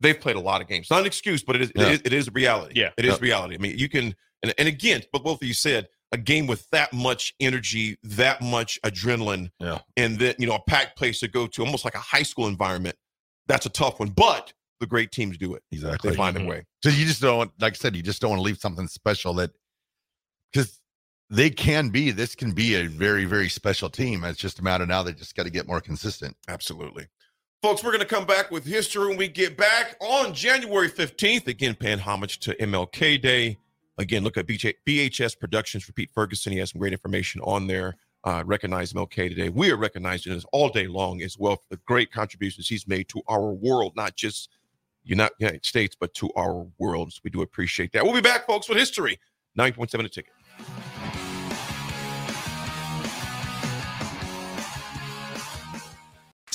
they've 0.00 0.18
played 0.18 0.36
a 0.36 0.40
lot 0.40 0.60
of 0.60 0.68
games. 0.68 0.90
Not 0.90 1.00
an 1.00 1.06
excuse, 1.06 1.42
but 1.42 1.56
it 1.56 1.62
is 1.62 1.72
Yeah. 1.76 1.86
it, 1.88 1.92
is, 1.92 2.00
it 2.04 2.12
is 2.12 2.30
reality. 2.32 2.80
Yeah. 2.80 2.90
it 2.96 3.04
is 3.04 3.20
reality. 3.20 3.54
I 3.56 3.58
mean, 3.58 3.76
you 3.78 3.88
can 3.88 4.14
and, 4.42 4.54
and 4.58 4.68
again, 4.68 5.02
but 5.12 5.22
both 5.24 5.42
of 5.42 5.46
you 5.48 5.54
said 5.54 5.88
a 6.12 6.18
game 6.18 6.46
with 6.46 6.68
that 6.70 6.92
much 6.92 7.34
energy, 7.40 7.96
that 8.02 8.40
much 8.42 8.78
adrenaline, 8.84 9.50
Yeah. 9.58 9.78
and 9.96 10.18
then 10.18 10.34
you 10.38 10.46
know 10.46 10.54
a 10.56 10.62
packed 10.68 10.96
place 10.96 11.20
to 11.20 11.28
go 11.28 11.46
to, 11.46 11.64
almost 11.64 11.84
like 11.84 11.94
a 11.94 11.98
high 12.00 12.22
school 12.22 12.46
environment. 12.48 12.96
That's 13.46 13.66
a 13.66 13.70
tough 13.70 13.98
one, 13.98 14.10
but 14.10 14.52
the 14.80 14.86
great 14.86 15.10
teams 15.12 15.38
do 15.38 15.54
it. 15.54 15.62
Exactly. 15.72 16.10
They 16.10 16.16
find 16.16 16.36
Mhm. 16.36 16.44
a 16.44 16.46
way. 16.46 16.64
So 16.82 16.90
you 16.90 17.06
just 17.06 17.20
don't, 17.20 17.50
like 17.60 17.74
I 17.74 17.76
said, 17.76 17.96
you 17.96 18.02
just 18.02 18.20
don't 18.20 18.30
want 18.30 18.40
to 18.40 18.44
leave 18.44 18.58
something 18.58 18.88
special 18.88 19.34
that 19.34 19.52
because 20.52 20.80
they 21.30 21.48
can 21.50 21.88
be. 21.88 22.10
This 22.10 22.34
can 22.34 22.52
be 22.52 22.74
a 22.74 22.86
very, 22.88 23.24
very 23.24 23.48
special 23.48 23.88
team. 23.88 24.22
It's 24.24 24.38
just 24.38 24.58
a 24.58 24.62
matter 24.62 24.82
of 24.82 24.88
now. 24.88 25.02
They 25.02 25.12
just 25.12 25.34
got 25.34 25.44
to 25.44 25.50
get 25.50 25.66
more 25.66 25.80
consistent. 25.80 26.36
Absolutely. 26.48 27.06
Folks, 27.62 27.82
we're 27.84 27.90
going 27.92 28.00
to 28.00 28.06
come 28.06 28.26
back 28.26 28.50
with 28.50 28.64
history 28.66 29.06
when 29.08 29.16
we 29.16 29.28
get 29.28 29.56
back 29.56 29.96
on 30.00 30.34
January 30.34 30.90
15th. 30.90 31.46
Again, 31.46 31.74
paying 31.76 32.00
homage 32.00 32.40
to 32.40 32.54
MLK 32.60 33.16
Day. 33.22 33.56
Again, 33.98 34.24
look 34.24 34.36
at 34.36 34.46
BJ, 34.46 34.74
BHS 34.86 35.38
Productions 35.38 35.84
for 35.84 35.92
Pete 35.92 36.10
Ferguson. 36.14 36.52
He 36.52 36.58
has 36.58 36.70
some 36.70 36.78
great 36.78 36.92
information 36.92 37.40
on 37.42 37.66
there. 37.66 37.96
Uh, 38.24 38.42
recognize 38.46 38.92
MLK 38.92 39.28
today. 39.28 39.48
We 39.48 39.70
are 39.70 39.76
recognizing 39.76 40.32
this 40.32 40.46
all 40.52 40.68
day 40.68 40.86
long 40.86 41.22
as 41.22 41.36
well 41.36 41.56
for 41.56 41.66
the 41.70 41.80
great 41.86 42.12
contributions 42.12 42.68
he's 42.68 42.86
made 42.86 43.08
to 43.08 43.20
our 43.26 43.52
world, 43.52 43.94
not 43.96 44.14
just 44.14 44.48
United 45.04 45.34
United 45.38 45.66
States, 45.66 45.96
but 45.98 46.14
to 46.14 46.30
our 46.36 46.66
world. 46.78 47.12
So 47.12 47.20
we 47.24 47.30
do 47.30 47.42
appreciate 47.42 47.92
that. 47.92 48.04
We'll 48.04 48.14
be 48.14 48.20
back, 48.20 48.46
folks, 48.46 48.68
with 48.68 48.78
history. 48.78 49.18
9.7 49.58 50.04
a 50.04 50.08
ticket. 50.08 50.32